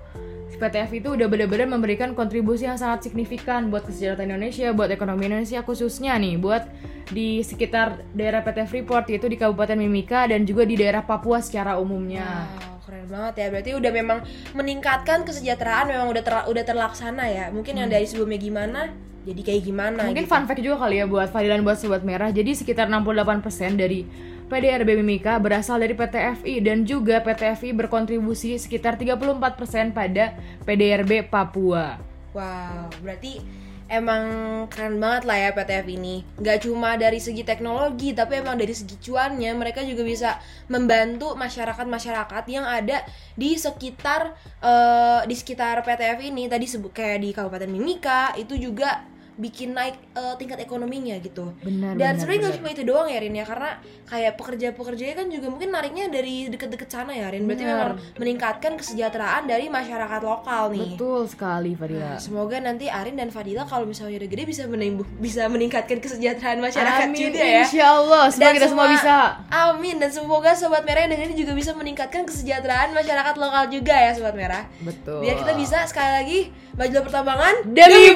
PTF 0.56 0.90
itu 0.94 1.08
udah 1.18 1.26
bener-bener 1.28 1.68
memberikan 1.68 2.14
kontribusi 2.14 2.64
yang 2.64 2.78
sangat 2.80 3.10
signifikan 3.10 3.68
buat 3.68 3.84
kesejahteraan 3.84 4.30
Indonesia, 4.30 4.72
buat 4.72 4.88
ekonomi 4.88 5.28
Indonesia 5.28 5.60
khususnya 5.66 6.16
nih, 6.16 6.38
buat 6.40 6.64
di 7.10 7.42
sekitar 7.42 8.02
daerah 8.16 8.42
PT 8.42 8.66
Freeport 8.66 9.06
yaitu 9.10 9.30
di 9.30 9.38
Kabupaten 9.38 9.78
Mimika 9.78 10.26
dan 10.26 10.42
juga 10.42 10.66
di 10.66 10.74
daerah 10.74 11.04
Papua 11.04 11.38
secara 11.38 11.78
umumnya. 11.78 12.24
Wow, 12.56 12.82
keren 12.82 13.06
banget 13.06 13.34
ya. 13.36 13.46
Berarti 13.52 13.70
udah 13.78 13.92
memang 13.92 14.18
meningkatkan 14.56 15.22
kesejahteraan 15.22 15.92
memang 15.92 16.08
udah 16.10 16.22
ter- 16.24 16.46
udah 16.50 16.64
terlaksana 16.64 17.24
ya. 17.30 17.44
Mungkin 17.54 17.78
yang 17.78 17.88
dari 17.92 18.06
sebelumnya 18.08 18.40
gimana 18.40 18.80
jadi 19.26 19.40
kayak 19.42 19.62
gimana 19.66 20.06
Mungkin 20.06 20.22
gitu. 20.22 20.30
fun 20.30 20.46
fact 20.46 20.62
juga 20.62 20.86
kali 20.86 21.02
ya 21.02 21.06
buat 21.10 21.34
Fadilan 21.34 21.66
buat 21.66 21.74
Sobat 21.74 22.06
Merah. 22.06 22.30
Jadi 22.30 22.54
sekitar 22.54 22.86
68% 22.86 23.74
dari 23.74 24.06
PDRB 24.46 25.02
Mimika 25.02 25.34
berasal 25.42 25.82
dari 25.82 25.98
PTFI 25.98 26.62
dan 26.62 26.86
juga 26.86 27.18
PTFI 27.18 27.74
berkontribusi 27.74 28.54
sekitar 28.54 28.94
34% 28.94 29.90
pada 29.90 30.38
PDRB 30.62 31.26
Papua. 31.26 31.98
Wow, 32.30 32.86
berarti 33.02 33.42
emang 33.90 34.22
keren 34.70 35.02
banget 35.02 35.26
lah 35.26 35.38
ya 35.42 35.50
PTF 35.50 35.86
ini. 35.90 36.22
Gak 36.38 36.62
cuma 36.62 36.94
dari 36.94 37.18
segi 37.18 37.42
teknologi, 37.42 38.14
tapi 38.14 38.38
emang 38.38 38.54
dari 38.54 38.70
segi 38.70 38.94
cuannya 39.02 39.50
mereka 39.58 39.82
juga 39.82 40.06
bisa 40.06 40.38
membantu 40.70 41.34
masyarakat-masyarakat 41.34 42.44
yang 42.46 42.62
ada 42.62 43.02
di 43.34 43.58
sekitar 43.58 44.38
eh, 44.62 45.20
di 45.26 45.34
sekitar 45.34 45.82
PTF 45.82 46.22
ini. 46.22 46.46
Tadi 46.46 46.66
sebut 46.70 46.94
kayak 46.94 47.18
di 47.18 47.30
Kabupaten 47.34 47.70
Mimika 47.70 48.30
itu 48.38 48.54
juga 48.54 49.15
bikin 49.36 49.72
naik 49.72 50.00
eh, 50.12 50.34
tingkat 50.36 50.58
ekonominya 50.58 51.16
gitu. 51.20 51.52
Benar, 51.60 51.92
Dan 51.94 52.16
sebenarnya 52.16 52.40
nggak 52.48 52.56
cuma 52.56 52.68
itu 52.72 52.82
doang 52.82 53.06
ya 53.06 53.18
Rin 53.20 53.32
ya, 53.32 53.44
karena 53.44 53.70
kayak 54.08 54.32
pekerja-pekerjanya 54.34 55.14
kan 55.14 55.26
juga 55.28 55.46
mungkin 55.48 55.68
nariknya 55.70 56.08
dari 56.08 56.48
deket-deket 56.48 56.88
sana 56.88 57.12
ya 57.12 57.28
Rin. 57.28 57.44
Berarti 57.44 57.64
Benar. 57.64 57.76
memang 57.76 57.90
meningkatkan 58.16 58.72
kesejahteraan 58.74 59.44
dari 59.44 59.68
masyarakat 59.68 60.20
lokal 60.22 60.72
nih. 60.72 60.96
Betul 60.96 61.28
sekali 61.28 61.76
Nah, 61.76 61.78
Fadila. 61.78 62.12
semoga 62.16 62.56
nanti 62.58 62.88
Arin 62.88 63.14
dan 63.14 63.28
Fadila 63.28 63.68
kalau 63.68 63.84
misalnya 63.84 64.16
udah 64.16 64.30
gede 64.30 64.44
bisa 64.44 64.64
menimbuh, 64.64 65.04
bisa 65.18 65.44
meningkatkan 65.46 66.00
kesejahteraan 66.00 66.58
masyarakat 66.58 67.06
Amin, 67.06 67.20
juga 67.20 67.42
ya. 67.44 67.62
insya 67.62 67.84
Allah. 67.92 68.24
Semoga 68.32 68.52
kita 68.54 68.66
semua 68.66 68.86
bisa. 68.88 69.16
Amin 69.46 69.96
dan 69.96 70.10
semoga 70.10 70.56
sobat 70.56 70.82
merah 70.82 71.04
yang 71.04 71.12
dengerin 71.12 71.36
juga 71.36 71.52
bisa 71.52 71.76
meningkatkan 71.76 72.24
kesejahteraan 72.24 72.90
masyarakat 72.90 73.34
lokal 73.36 73.68
juga 73.68 73.92
ya 73.92 74.16
sobat 74.16 74.32
merah. 74.32 74.64
Betul. 74.80 75.20
Biar 75.20 75.36
kita 75.36 75.52
bisa 75.52 75.84
sekali 75.84 76.10
lagi 76.10 76.38
majulah 76.76 77.02
pertambangan 77.02 77.54
demi 77.66 78.12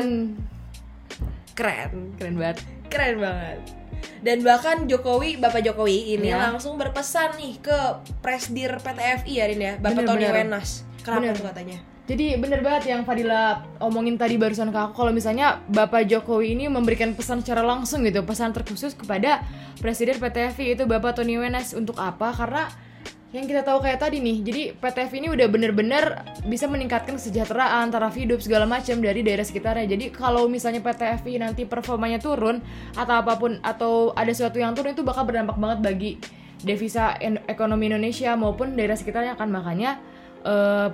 pembangunan. 0.00 0.46
Keren, 1.54 1.90
Keren 2.14 2.34
banget. 2.36 2.58
keren 2.88 3.16
banget. 3.18 3.58
Dan 4.22 4.46
bahkan 4.46 4.86
Jokowi, 4.86 5.42
Bapak 5.42 5.60
Jokowi 5.60 6.14
ini 6.14 6.30
Iya. 6.30 6.38
langsung 6.50 6.78
berpesan 6.78 7.34
nih 7.34 7.58
ke 7.58 7.78
Presdir 8.22 8.78
PTFI 8.78 9.32
ya 9.32 9.44
Rin 9.44 9.58
ya, 9.60 9.74
Bapak 9.76 10.02
Bener, 10.02 10.06
Tony 10.06 10.24
bener. 10.24 10.34
Wenas. 10.46 10.86
Kenapa 11.02 11.20
Bener. 11.20 11.34
tuh 11.34 11.46
katanya? 11.50 11.78
Jadi 12.08 12.40
bener 12.40 12.64
banget 12.64 12.88
yang 12.88 13.04
Fadila 13.04 13.68
omongin 13.84 14.16
tadi 14.16 14.40
barusan 14.40 14.72
ke 14.72 14.78
aku 14.80 14.96
kalau 14.96 15.12
misalnya 15.12 15.60
Bapak 15.68 16.08
Jokowi 16.08 16.56
ini 16.56 16.64
memberikan 16.64 17.12
pesan 17.12 17.44
secara 17.44 17.60
langsung 17.60 18.00
gitu, 18.00 18.24
pesan 18.24 18.56
terkhusus 18.56 18.96
kepada 18.96 19.44
Presiden 19.76 20.16
PTFI 20.16 20.72
itu 20.72 20.88
Bapak 20.88 21.20
Tony 21.20 21.36
Wenas 21.36 21.76
untuk 21.76 22.00
apa? 22.00 22.32
Karena 22.32 22.70
yang 23.28 23.44
kita 23.44 23.60
tahu 23.60 23.84
kayak 23.84 24.00
tadi 24.00 24.24
nih, 24.24 24.40
jadi 24.40 24.62
PTFI 24.80 25.16
ini 25.20 25.28
udah 25.28 25.46
bener-bener 25.52 26.04
bisa 26.48 26.64
meningkatkan 26.64 27.20
kesejahteraan, 27.20 27.92
taraf 27.92 28.16
hidup 28.16 28.40
segala 28.40 28.64
macam 28.64 29.04
dari 29.04 29.20
daerah 29.20 29.44
sekitarnya. 29.44 29.84
Jadi 29.84 30.08
kalau 30.08 30.48
misalnya 30.48 30.80
PTFI 30.80 31.36
nanti 31.36 31.68
performanya 31.68 32.16
turun 32.16 32.64
atau 32.96 33.14
apa 33.20 33.36
pun 33.36 33.60
atau 33.60 34.16
ada 34.16 34.32
sesuatu 34.32 34.56
yang 34.56 34.72
turun 34.72 34.96
itu 34.96 35.04
bakal 35.04 35.28
berdampak 35.28 35.60
banget 35.60 35.78
bagi 35.84 36.10
devisa 36.64 37.20
ekonomi 37.46 37.92
Indonesia 37.92 38.32
maupun 38.32 38.72
daerah 38.74 38.96
sekitarnya 38.96 39.36
kan 39.36 39.52
makanya 39.52 40.00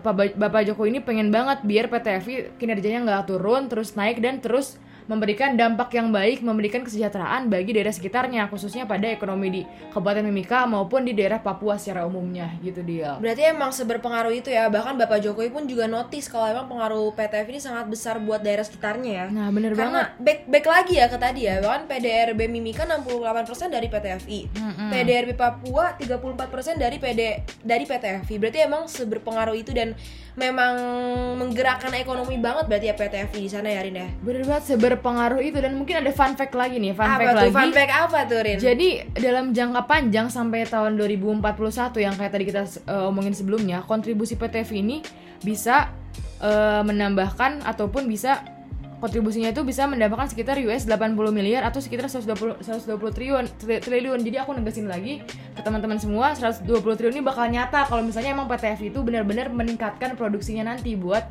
Pak- 0.03 0.35
Bapak 0.35 0.67
Jokowi 0.67 0.99
ini 0.99 1.01
pengen 1.01 1.31
banget 1.31 1.63
biar 1.63 1.87
PTFI 1.87 2.59
kinerjanya 2.59 3.07
nggak 3.07 3.31
turun 3.31 3.71
terus 3.71 3.95
naik 3.95 4.19
dan 4.19 4.43
terus 4.43 4.81
memberikan 5.05 5.53
dampak 5.53 5.93
yang 5.93 6.09
baik, 6.09 6.41
memberikan 6.41 6.81
kesejahteraan 6.81 7.53
bagi 7.53 7.77
daerah 7.77 7.93
sekitarnya, 7.93 8.49
khususnya 8.49 8.89
pada 8.89 9.05
ekonomi 9.09 9.49
di 9.53 9.63
Kabupaten 9.93 10.25
Mimika 10.25 10.65
maupun 10.65 11.05
di 11.05 11.13
daerah 11.13 11.45
Papua 11.45 11.77
secara 11.77 12.09
umumnya, 12.09 12.57
gitu 12.65 12.81
dia. 12.81 13.21
Berarti 13.21 13.43
emang 13.45 13.71
seberpengaruh 13.71 14.33
itu 14.33 14.49
ya. 14.49 14.73
Bahkan 14.73 14.97
Bapak 14.97 15.21
Jokowi 15.21 15.53
pun 15.53 15.69
juga 15.69 15.85
notice 15.85 16.33
kalau 16.33 16.49
emang 16.49 16.67
pengaruh 16.67 17.13
PTF 17.13 17.47
ini 17.53 17.61
sangat 17.61 17.87
besar 17.93 18.17
buat 18.21 18.41
daerah 18.41 18.65
sekitarnya 18.65 19.11
ya. 19.13 19.27
Nah, 19.29 19.49
bener 19.53 19.77
banget. 19.77 19.85
Karena 19.85 20.03
back 20.17 20.41
back 20.49 20.67
lagi 20.67 20.95
ya 20.97 21.07
ke 21.13 21.19
tadi 21.21 21.41
ya. 21.45 21.61
Bahkan 21.61 21.83
PDRB 21.85 22.41
Mimika 22.49 22.89
68% 22.89 23.69
dari 23.69 23.87
PTFI. 23.93 24.41
PDRB 24.89 25.31
Papua 25.37 25.93
34% 26.01 26.81
dari 26.81 26.97
PD 26.97 27.21
dari 27.61 27.85
PTFI. 27.85 28.35
Berarti 28.41 28.59
emang 28.65 28.89
seberpengaruh 28.89 29.57
itu 29.57 29.77
dan 29.77 29.93
memang 30.35 30.75
menggerakkan 31.39 31.95
ekonomi 31.95 32.35
banget 32.43 32.67
berarti 32.67 32.87
ya 32.91 32.95
PTFI 32.99 33.39
di 33.39 33.51
sana 33.51 33.71
ya 33.71 33.87
Rin 33.87 33.95
ya. 33.95 34.09
Bener 34.19 34.43
banget 34.43 34.65
seberpengaruh 34.95 35.43
itu 35.43 35.59
dan 35.59 35.75
mungkin 35.75 35.99
ada 35.99 36.11
fun 36.15 36.39
fact 36.39 36.55
lagi 36.55 36.79
nih, 36.79 36.95
fun 36.95 37.11
apa 37.11 37.19
fact 37.19 37.27
tuh? 37.35 37.39
lagi. 37.43 37.55
Fun 37.59 37.71
fact 37.75 37.93
apa 37.93 38.19
tuh 38.31 38.41
Rin? 38.47 38.57
Jadi 38.63 38.89
dalam 39.19 39.51
jangka 39.51 39.83
panjang 39.91 40.27
sampai 40.31 40.63
tahun 40.71 40.95
2041 40.95 41.99
yang 41.99 42.15
kayak 42.15 42.31
tadi 42.31 42.45
kita 42.47 42.63
uh, 42.87 43.11
omongin 43.11 43.35
sebelumnya, 43.35 43.83
kontribusi 43.83 44.39
PTV 44.39 44.71
ini 44.79 45.03
bisa 45.43 45.91
uh, 46.39 46.87
menambahkan 46.87 47.67
ataupun 47.67 48.07
bisa 48.07 48.47
kontribusinya 49.03 49.53
itu 49.53 49.61
bisa 49.67 49.85
mendapatkan 49.85 50.33
sekitar 50.33 50.57
US 50.65 50.89
80 50.89 51.13
miliar 51.29 51.67
atau 51.69 51.83
sekitar 51.83 52.09
120 52.09 52.65
120 52.65 52.97
triliun 53.13 53.45
tri- 53.61 53.83
triliun. 53.83 54.23
Jadi 54.23 54.37
aku 54.41 54.57
negasin 54.57 54.89
lagi 54.89 55.21
ke 55.27 55.61
teman-teman 55.61 55.99
semua 56.01 56.33
120 56.33 56.65
triliun 56.81 57.13
ini 57.19 57.25
bakal 57.27 57.51
nyata 57.51 57.85
kalau 57.85 58.01
misalnya 58.01 58.33
emang 58.33 58.47
PTF 58.49 58.95
itu 58.95 59.03
benar-benar 59.05 59.51
meningkatkan 59.53 60.17
produksinya 60.17 60.73
nanti 60.73 60.97
buat 60.97 61.27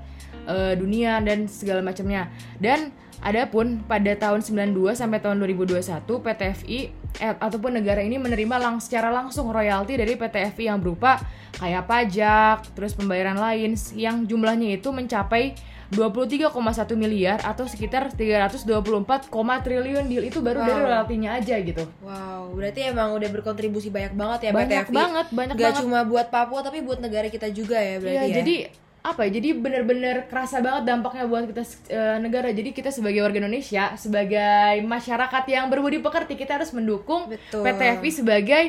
uh, 0.46 0.74
dunia 0.74 1.20
dan 1.20 1.46
segala 1.46 1.80
macamnya. 1.80 2.28
Dan 2.58 2.92
adapun 3.20 3.80
pada 3.82 4.12
tahun 4.14 4.44
92 4.44 4.74
sampai 4.94 5.18
tahun 5.18 5.40
2021 5.40 5.80
PTFI 6.04 6.80
eh, 7.18 7.36
ataupun 7.38 7.72
negara 7.74 8.00
ini 8.00 8.18
menerima 8.18 8.56
lang 8.58 8.76
secara 8.78 9.08
langsung 9.08 9.48
royalti 9.48 9.96
dari 9.96 10.14
PTFI 10.14 10.64
yang 10.66 10.78
berupa 10.78 11.24
kayak 11.54 11.86
pajak, 11.86 12.58
terus 12.74 12.92
pembayaran 12.92 13.38
lain 13.38 13.74
yang 13.94 14.26
jumlahnya 14.26 14.76
itu 14.76 14.90
mencapai 14.90 15.54
23,1 15.94 16.50
miliar 16.96 17.38
atau 17.40 17.64
sekitar 17.64 18.10
324, 18.10 19.30
triliun 19.62 20.10
deal 20.10 20.26
itu 20.26 20.42
baru 20.42 20.60
dari 20.60 20.74
Wow. 20.76 20.88
royaltinya 20.90 21.30
aja 21.34 21.56
gitu. 21.62 21.84
Wow, 22.02 22.50
berarti 22.52 22.90
emang 22.90 23.14
udah 23.14 23.30
berkontribusi 23.30 23.94
banyak 23.94 24.18
banget 24.18 24.40
ya 24.42 24.52
Banyak 24.52 24.90
PTFI. 24.90 24.96
banget, 24.96 25.28
banyak 25.30 25.56
Gak 25.56 25.62
banget. 25.64 25.82
cuma 25.86 26.00
buat 26.04 26.28
Papua 26.28 26.60
tapi 26.60 26.82
buat 26.82 26.98
negara 26.98 27.30
kita 27.30 27.54
juga 27.54 27.78
ya 27.78 28.02
berarti 28.02 28.18
Iya, 28.18 28.26
ya. 28.26 28.36
jadi 28.42 28.56
apa 29.04 29.28
ya? 29.28 29.36
Jadi 29.36 29.60
bener-bener 29.60 30.32
kerasa 30.32 30.64
banget 30.64 30.88
dampaknya 30.88 31.28
buat 31.28 31.44
kita 31.52 31.64
eh, 31.92 32.18
negara. 32.24 32.50
Jadi 32.56 32.72
kita 32.72 32.90
sebagai 32.90 33.20
warga 33.20 33.44
Indonesia, 33.44 33.94
sebagai 34.00 34.80
masyarakat 34.88 35.44
yang 35.52 35.68
berbudi 35.68 36.00
pekerti, 36.00 36.40
kita 36.40 36.56
harus 36.56 36.72
mendukung 36.72 37.28
Betul. 37.28 37.68
PTFI 37.68 38.10
sebagai 38.16 38.64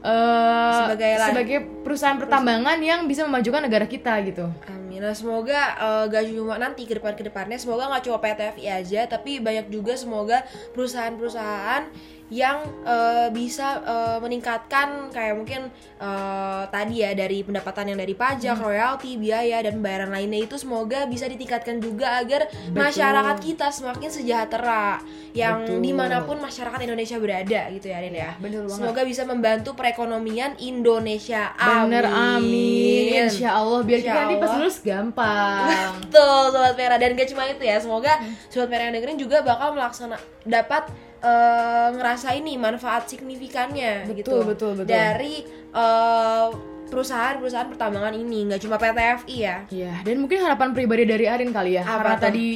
eh, 0.00 0.72
Sebagai 0.86 1.12
sebagai 1.26 1.58
perusahaan 1.82 2.16
pertambangan 2.16 2.78
yang 2.78 3.10
bisa 3.10 3.26
memajukan 3.26 3.66
negara 3.66 3.90
kita 3.90 4.14
gitu. 4.22 4.46
Amin. 4.70 4.89
Nah, 4.92 5.12
semoga 5.12 5.60
eh, 5.76 6.04
gak 6.08 6.24
cuma 6.26 6.56
nanti 6.56 6.82
ke 6.82 6.96
depan 6.96 7.12
ke 7.12 7.22
depannya 7.22 7.54
semoga 7.54 7.86
nggak 7.86 8.02
cuma 8.02 8.18
PTFI 8.18 8.64
aja 8.66 9.00
tapi 9.06 9.38
banyak 9.38 9.68
juga 9.68 9.94
semoga 9.94 10.42
perusahaan-perusahaan 10.72 11.86
yang 12.30 12.62
eh, 12.84 13.26
bisa 13.28 13.82
eh, 13.82 14.18
meningkatkan 14.18 15.10
kayak 15.10 15.34
mungkin 15.34 15.66
eh, 15.98 16.62
tadi 16.68 17.02
ya 17.02 17.10
dari 17.12 17.42
pendapatan 17.42 17.90
yang 17.90 17.98
dari 17.98 18.14
pajak, 18.14 18.54
Hmm. 18.54 18.64
royalti, 18.64 19.14
biaya 19.16 19.58
dan 19.60 19.76
pembayaran 19.76 20.08
lainnya 20.08 20.40
itu 20.40 20.54
semoga 20.54 21.04
bisa 21.04 21.26
ditingkatkan 21.26 21.78
juga 21.78 22.16
agar 22.16 22.46
masyarakat 22.70 23.36
kita 23.40 23.68
semakin 23.68 24.06
sejahtera 24.08 25.02
yang 25.32 25.62
Betul. 25.64 25.78
di 25.78 25.90
mana 25.90 26.22
pun 26.22 26.38
masyarakat 26.38 26.78
Indonesia 26.80 27.18
berada 27.18 27.60
gitu 27.68 27.86
ya 27.86 27.98
Rin 27.98 28.14
ya. 28.14 28.30
bener 28.36 28.62
banget. 28.62 28.78
Semoga 28.78 29.02
bisa 29.02 29.22
membantu 29.24 29.74
perekonomian 29.74 30.54
Indonesia. 30.56 31.50
Bener 31.54 32.06
amin. 32.06 33.26
Insya 33.26 33.54
Allah 33.54 33.80
biar 33.80 33.98
kita 33.98 34.06
Insya 34.06 34.22
nanti 34.24 34.36
pas 34.36 34.46
Allah. 34.48 34.58
lulus 34.60 34.76
gampang. 34.80 35.70
Betul 36.06 36.42
sobat 36.50 36.74
merah 36.74 36.98
dan 36.98 37.14
gak 37.14 37.28
cuma 37.30 37.46
itu 37.46 37.62
ya 37.62 37.76
semoga 37.78 38.12
sobat 38.48 38.68
merah 38.68 38.84
yang 38.88 38.94
dengerin 38.98 39.18
juga 39.18 39.36
bakal 39.40 39.72
melaksana 39.72 40.16
dapat 40.42 40.88
eh, 41.20 41.88
ngerasain 41.94 42.40
nih 42.40 42.56
manfaat 42.56 43.06
signifikannya 43.06 44.08
Betul, 44.08 44.16
gitu 44.18 44.36
betul, 44.44 44.70
betul. 44.80 44.88
dari 44.88 45.44
eh, 45.70 46.46
perusahaan-perusahaan 46.90 47.70
pertambangan 47.70 48.18
ini 48.18 48.50
nggak 48.50 48.60
cuma 48.66 48.74
PTFI 48.74 49.36
ya 49.38 49.56
Iya, 49.70 49.94
dan 50.02 50.16
mungkin 50.18 50.42
harapan 50.42 50.74
pribadi 50.74 51.06
dari 51.06 51.30
Arin 51.30 51.54
kali 51.54 51.78
ya. 51.78 51.86
Apa 51.86 52.02
Karena 52.02 52.14
tuh? 52.18 52.24
tadi 52.26 52.46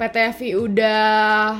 PTFI 0.00 0.48
udah 0.56 1.02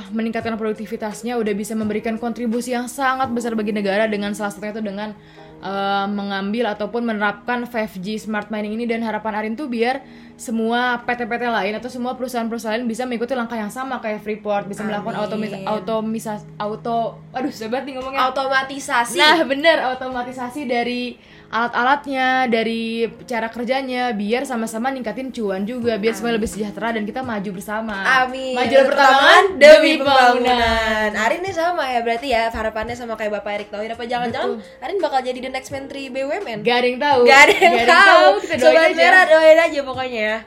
meningkatkan 0.09 0.55
produktivitasnya, 0.57 1.37
udah 1.37 1.53
bisa 1.53 1.77
memberikan 1.77 2.17
kontribusi 2.17 2.73
yang 2.73 2.89
sangat 2.89 3.29
besar 3.29 3.53
bagi 3.53 3.69
negara 3.69 4.07
dengan 4.09 4.33
salah 4.33 4.49
satunya 4.49 4.73
itu 4.73 4.81
dengan 4.81 5.13
eh, 5.61 6.07
mengambil 6.09 6.73
ataupun 6.73 7.05
menerapkan 7.05 7.63
5G 7.63 8.17
smart 8.17 8.49
mining 8.49 8.75
ini 8.75 8.89
dan 8.89 9.05
harapan 9.05 9.33
Arin 9.37 9.53
tuh 9.53 9.69
biar 9.69 10.01
semua 10.35 10.97
PT-PT 11.05 11.43
lain 11.53 11.73
atau 11.77 11.85
semua 11.85 12.17
perusahaan-perusahaan 12.17 12.81
lain 12.81 12.89
bisa 12.89 13.05
mengikuti 13.05 13.37
langkah 13.37 13.53
yang 13.53 13.69
sama 13.69 14.01
kayak 14.01 14.25
Freeport 14.25 14.65
bisa 14.65 14.81
melakukan 14.81 15.13
Amin. 15.13 15.25
automis 15.29 15.51
automisasi 15.53 16.45
auto 16.57 17.21
aduh 17.29 17.53
sobat 17.53 17.85
nih 17.85 18.01
ngomongnya 18.01 18.25
automatisasi 18.25 19.21
Nah, 19.21 19.37
bener 19.45 19.77
automatisasi 19.85 20.65
dari 20.65 21.13
alat-alatnya, 21.51 22.47
dari 22.47 23.11
cara 23.27 23.51
kerjanya, 23.51 24.15
biar 24.15 24.47
sama-sama 24.47 24.87
ningkatin 24.87 25.35
cuan 25.35 25.67
juga, 25.67 25.99
biar 25.99 26.15
semua 26.15 26.31
lebih 26.31 26.47
sejahtera 26.47 26.95
dan 26.95 27.03
kita 27.03 27.19
maju 27.21 27.49
bersama. 27.51 28.23
Amin. 28.23 28.55
Maju 28.55 28.75
pertambangan 28.87 29.43
demi 29.59 29.99
pembangunan. 29.99 31.09
Arin 31.11 31.43
nih 31.43 31.53
sama 31.53 31.83
ya 31.91 31.99
berarti 31.99 32.27
ya 32.31 32.47
harapannya 32.47 32.95
sama 32.95 33.19
kayak 33.19 33.43
Bapak 33.43 33.51
Erick 33.59 33.69
Thohir 33.69 33.91
apa 33.91 34.07
jangan-jangan 34.07 34.63
Arin 34.79 34.97
bakal 35.03 35.19
jadi 35.19 35.39
the 35.43 35.51
next 35.51 35.69
menteri 35.75 36.07
BUMN? 36.07 36.63
Gak 36.63 36.77
ada 36.79 36.87
yang 36.87 36.99
tahu. 37.03 37.19
Gak 37.27 37.41
ada 37.43 37.55
yang 37.59 37.77
tahu. 37.83 38.25
Kita 38.39 38.55
doain 38.55 38.71
Sobat 38.71 38.87
aja. 38.87 38.97
merah 39.03 39.23
doain 39.27 39.59
aja 39.59 39.79
pokoknya. 39.83 40.21
ya. 40.23 40.37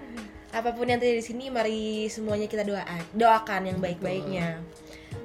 Apa 0.54 0.70
pun 0.72 0.86
yang 0.86 1.02
terjadi 1.02 1.18
di 1.18 1.26
sini, 1.26 1.44
mari 1.50 2.06
semuanya 2.06 2.46
kita 2.46 2.62
doakan, 2.62 3.02
doakan 3.12 3.62
yang 3.68 3.78
baik-baiknya. 3.82 4.62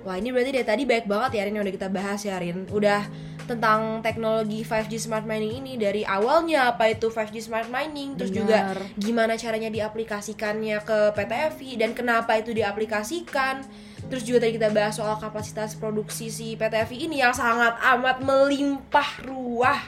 Wah 0.01 0.15
ini 0.15 0.31
berarti 0.31 0.51
dari 0.55 0.65
tadi 0.65 0.83
baik 0.87 1.05
banget 1.05 1.31
ya 1.37 1.41
Rin 1.45 1.53
yang 1.59 1.65
udah 1.67 1.75
kita 1.75 1.89
bahas 1.91 2.21
ya 2.23 2.35
Rin. 2.39 2.65
Udah 2.71 3.03
tentang 3.49 4.05
teknologi 4.05 4.61
5G 4.61 5.09
smart 5.09 5.25
mining 5.25 5.65
ini 5.65 5.73
dari 5.81 6.05
awalnya 6.05 6.69
apa 6.69 6.93
itu 6.93 7.09
5G 7.09 7.49
smart 7.49 7.67
mining, 7.73 8.13
terus 8.13 8.29
juga 8.29 8.77
gimana 8.93 9.33
caranya 9.33 9.73
diaplikasikannya 9.73 10.77
ke 10.85 10.99
PTFI 11.17 11.81
dan 11.81 11.97
kenapa 11.97 12.37
itu 12.37 12.53
diaplikasikan. 12.53 13.65
Terus 14.09 14.23
juga 14.23 14.45
tadi 14.45 14.61
kita 14.61 14.69
bahas 14.69 14.95
soal 14.95 15.17
kapasitas 15.17 15.73
produksi 15.75 16.29
si 16.29 16.53
PTFI 16.53 17.09
ini 17.09 17.25
yang 17.25 17.33
sangat 17.33 17.75
amat 17.97 18.21
melimpah 18.21 19.25
ruah. 19.25 19.81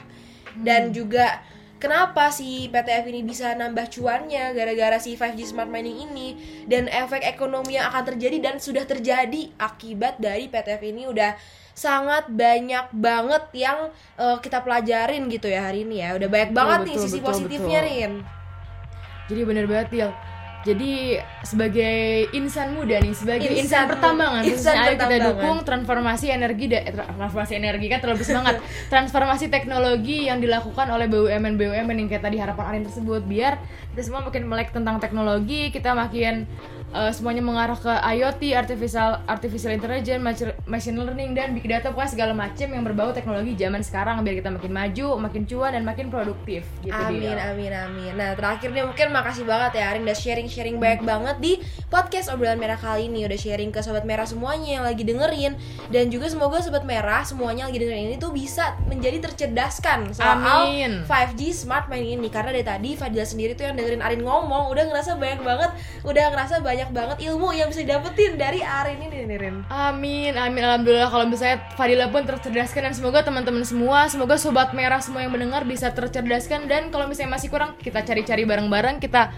Dan 0.52 0.92
juga 0.92 1.40
kenapa 1.80 2.28
si 2.28 2.68
PTF 2.68 3.08
ini 3.08 3.24
bisa 3.24 3.56
nambah 3.56 3.88
cuannya 3.88 4.52
gara-gara 4.52 5.00
si 5.00 5.16
5G 5.16 5.54
smart 5.54 5.70
mining 5.70 6.10
ini 6.10 6.28
dan 6.68 6.86
efek 6.92 7.24
ekonomi 7.24 7.78
yang 7.78 7.88
akan 7.88 8.14
terjadi 8.14 8.36
dan 8.38 8.54
sudah 8.60 8.84
terjadi 8.84 9.50
akibat 9.56 10.20
dari 10.20 10.46
PTF 10.52 10.82
ini 10.86 11.08
udah 11.08 11.61
sangat 11.72 12.28
banyak 12.28 12.92
banget 12.92 13.44
yang 13.56 13.88
eh, 14.20 14.36
kita 14.44 14.60
pelajarin 14.60 15.24
gitu 15.32 15.48
ya 15.48 15.72
hari 15.72 15.88
ini 15.88 16.04
ya 16.04 16.16
udah 16.20 16.28
banyak 16.28 16.50
banget 16.52 16.78
nih 16.84 16.96
betul, 16.96 17.04
sisi 17.08 17.18
betul, 17.18 17.28
positifnya 17.32 17.80
betul. 17.80 17.90
Rin 17.90 18.12
Jadi 19.30 19.40
bener 19.48 19.64
banget 19.64 19.88
Til 19.88 20.10
Jadi 20.62 21.18
sebagai 21.42 22.30
insan 22.38 22.78
muda 22.78 23.02
nih, 23.02 23.10
sebagai 23.10 23.50
Insan 23.50 23.66
insan, 23.66 23.84
pertambangan, 23.90 24.42
insan 24.50 24.74
ayo 24.78 24.94
kita 24.94 25.18
dukung 25.34 25.58
transformasi 25.66 26.30
energi 26.30 26.70
da- 26.70 26.86
tra- 26.86 27.10
transformasi 27.18 27.52
energi 27.58 27.86
kan 27.90 27.98
terlalu 27.98 28.22
semangat. 28.22 28.62
transformasi 28.92 29.50
teknologi 29.50 30.30
yang 30.30 30.38
dilakukan 30.38 30.86
oleh 30.86 31.10
BUMN 31.10 31.58
BUMN 31.58 31.96
yang 32.06 32.06
kayak 32.06 32.22
tadi 32.22 32.38
harapan 32.38 32.64
Arin 32.70 32.84
tersebut 32.86 33.26
biar 33.26 33.58
kita 33.90 34.06
semua 34.06 34.22
makin 34.22 34.46
melek 34.46 34.70
tentang 34.70 35.02
teknologi, 35.02 35.74
kita 35.74 35.98
makin 35.98 36.46
eh, 36.92 37.12
semuanya 37.12 37.40
mengarah 37.40 37.74
ke 37.74 37.88
IoT, 37.88 38.42
artificial 38.52 39.24
artificial 39.24 39.72
intelligence, 39.72 40.20
machi- 40.20 40.56
machine 40.64 40.96
learning 40.96 41.32
dan 41.32 41.56
big 41.56 41.64
data 41.64 41.90
pokoknya 41.90 42.12
segala 42.12 42.32
macam 42.32 42.68
yang 42.68 42.84
berbau 42.84 43.10
teknologi 43.10 43.56
zaman 43.56 43.80
sekarang 43.80 44.20
biar 44.20 44.38
kita 44.38 44.52
makin 44.52 44.72
maju, 44.72 45.06
makin 45.18 45.42
cuan 45.44 45.72
dan 45.72 45.82
makin 45.82 46.06
produktif 46.08 46.62
gitu 46.80 46.92
Amin, 46.92 47.24
Dil. 47.24 47.38
amin, 47.38 47.72
amin. 47.72 48.12
Nah, 48.14 48.36
terakhir 48.36 48.70
nih 48.70 48.84
mungkin 48.84 49.08
makasih 49.10 49.44
banget 49.44 49.80
ya 49.80 49.90
Arin 49.90 50.04
udah 50.04 50.18
sharing-sharing 50.18 50.76
banyak 50.76 51.02
banget 51.02 51.36
di 51.40 51.52
podcast 51.88 52.28
obrolan 52.28 52.60
merah 52.60 52.76
kali 52.76 53.08
ini. 53.08 53.24
Udah 53.24 53.36
sharing 53.36 53.72
ke 53.72 53.80
sobat 53.80 54.04
merah 54.04 54.28
semuanya 54.28 54.80
yang 54.80 54.84
lagi 54.84 55.02
dengerin 55.02 55.56
dan 55.88 56.12
juga 56.12 56.28
semoga 56.28 56.60
sobat 56.60 56.84
merah 56.84 57.24
semuanya 57.24 57.66
lagi 57.68 57.80
dengerin 57.80 58.12
ini 58.12 58.16
tuh 58.16 58.30
bisa 58.30 58.76
menjadi 58.86 59.18
tercerdaskan 59.22 60.12
soal 60.12 60.38
Amin. 60.38 61.04
5G 61.04 61.40
smart 61.54 61.88
main 61.88 62.04
ini 62.04 62.28
karena 62.28 62.52
dari 62.52 62.66
tadi 62.66 62.90
Fadila 62.94 63.24
sendiri 63.24 63.56
tuh 63.56 63.64
yang 63.66 63.74
dengerin 63.74 64.02
Arin 64.02 64.22
ngomong 64.22 64.68
udah 64.68 64.84
ngerasa 64.88 65.16
banyak 65.16 65.40
banget, 65.40 65.70
udah 66.04 66.24
ngerasa 66.32 66.60
banyak 66.60 66.81
banget 66.90 67.22
ilmu 67.30 67.54
yang 67.54 67.70
bisa 67.70 67.86
didapetin 67.86 68.34
dari 68.34 68.58
Arin 68.58 68.98
ini 68.98 69.22
nih, 69.22 69.38
Rin. 69.38 69.56
Amin, 69.70 70.34
amin, 70.34 70.62
alhamdulillah 70.66 71.06
kalau 71.06 71.30
misalnya 71.30 71.62
Fadila 71.78 72.10
pun 72.10 72.26
tercerdaskan 72.26 72.90
dan 72.90 72.94
semoga 72.98 73.22
teman-teman 73.22 73.62
semua, 73.62 74.10
semoga 74.10 74.34
sobat 74.34 74.74
merah 74.74 74.98
semua 74.98 75.22
yang 75.22 75.30
mendengar 75.30 75.62
bisa 75.62 75.94
tercerdaskan 75.94 76.66
dan 76.66 76.90
kalau 76.90 77.06
misalnya 77.06 77.38
masih 77.38 77.52
kurang 77.52 77.78
kita 77.78 78.02
cari-cari 78.02 78.42
bareng-bareng, 78.42 78.98
kita 78.98 79.30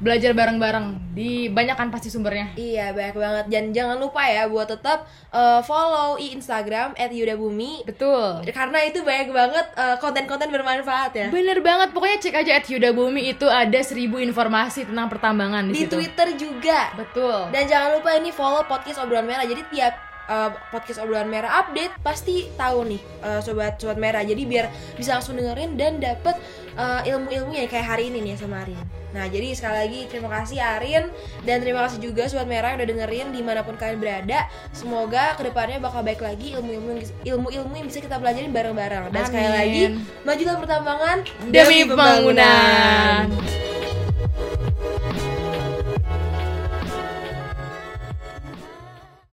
belajar 0.00 0.32
bareng-bareng 0.32 1.12
di 1.12 1.52
banyak 1.52 1.76
kan 1.76 1.92
pasti 1.92 2.08
sumbernya. 2.08 2.56
Iya 2.56 2.96
banyak 2.96 3.16
banget 3.16 3.44
dan 3.52 3.64
jangan 3.76 4.00
lupa 4.00 4.24
ya 4.24 4.48
buat 4.48 4.66
tetap 4.72 5.04
uh, 5.30 5.60
follow 5.60 6.16
i 6.16 6.32
Instagram 6.32 6.96
@yudabumi 6.96 7.84
Betul. 7.84 8.40
karena 8.48 8.80
itu 8.88 9.04
banyak 9.04 9.28
banget 9.28 9.66
uh, 9.76 9.96
konten-konten 10.00 10.48
bermanfaat 10.48 11.12
ya. 11.12 11.26
Bener 11.28 11.60
banget, 11.60 11.92
pokoknya 11.92 12.18
cek 12.18 12.36
aja 12.40 12.52
at 12.56 12.66
Yuda 12.66 12.96
Bumi 12.96 13.30
itu 13.30 13.44
ada 13.46 13.80
seribu 13.84 14.16
informasi 14.16 14.88
tentang 14.88 15.12
pertambangan 15.12 15.68
di, 15.68 15.72
Di 15.76 15.80
situ. 15.84 15.94
Twitter 16.00 16.28
juga. 16.34 16.96
Betul. 16.96 17.52
Dan 17.52 17.68
jangan 17.68 18.00
lupa 18.00 18.16
ini 18.16 18.32
follow 18.32 18.64
podcast 18.64 19.04
obrolan 19.04 19.28
merah. 19.28 19.44
Jadi 19.44 19.62
tiap 19.68 19.94
uh, 20.30 20.50
podcast 20.70 21.02
obrolan 21.02 21.26
merah 21.26 21.66
update 21.66 21.98
pasti 22.06 22.46
tahu 22.54 22.86
nih 22.86 23.00
uh, 23.26 23.40
sobat 23.42 23.76
sobat 23.82 23.98
merah. 23.98 24.22
Jadi 24.22 24.46
biar 24.46 24.70
bisa 24.94 25.18
langsung 25.18 25.34
dengerin 25.34 25.74
dan 25.74 25.98
dapet 25.98 26.38
uh, 26.76 27.00
ilmu-ilmunya 27.06 27.66
kayak 27.70 27.86
hari 27.96 28.12
ini 28.12 28.22
nih 28.22 28.34
sama 28.38 28.62
Arin. 28.66 28.78
Nah 29.10 29.26
jadi 29.26 29.54
sekali 29.54 29.76
lagi 29.86 30.00
terima 30.06 30.28
kasih 30.30 30.58
Arin 30.62 31.04
dan 31.42 31.62
terima 31.62 31.86
kasih 31.86 31.98
juga 31.98 32.30
sobat 32.30 32.46
merah 32.46 32.74
yang 32.74 32.78
udah 32.82 32.90
dengerin 32.94 33.26
di 33.34 33.40
mana 33.42 33.66
pun 33.66 33.74
kalian 33.74 33.98
berada. 33.98 34.46
Semoga 34.70 35.34
ke 35.34 35.50
depannya 35.50 35.82
bakal 35.82 36.06
baik 36.06 36.22
lagi 36.22 36.54
ilmu-ilmu 36.54 37.02
ilmu-ilmu 37.26 37.72
yang 37.74 37.86
bisa 37.90 37.98
kita 38.02 38.18
pelajarin 38.18 38.54
bareng-bareng. 38.54 39.10
Dan 39.10 39.22
sekali 39.26 39.46
Amin. 39.46 39.56
lagi 39.56 39.82
majulah 40.22 40.56
pertambangan 40.58 41.16
Demi 41.50 41.78
pembangunan. 41.86 43.69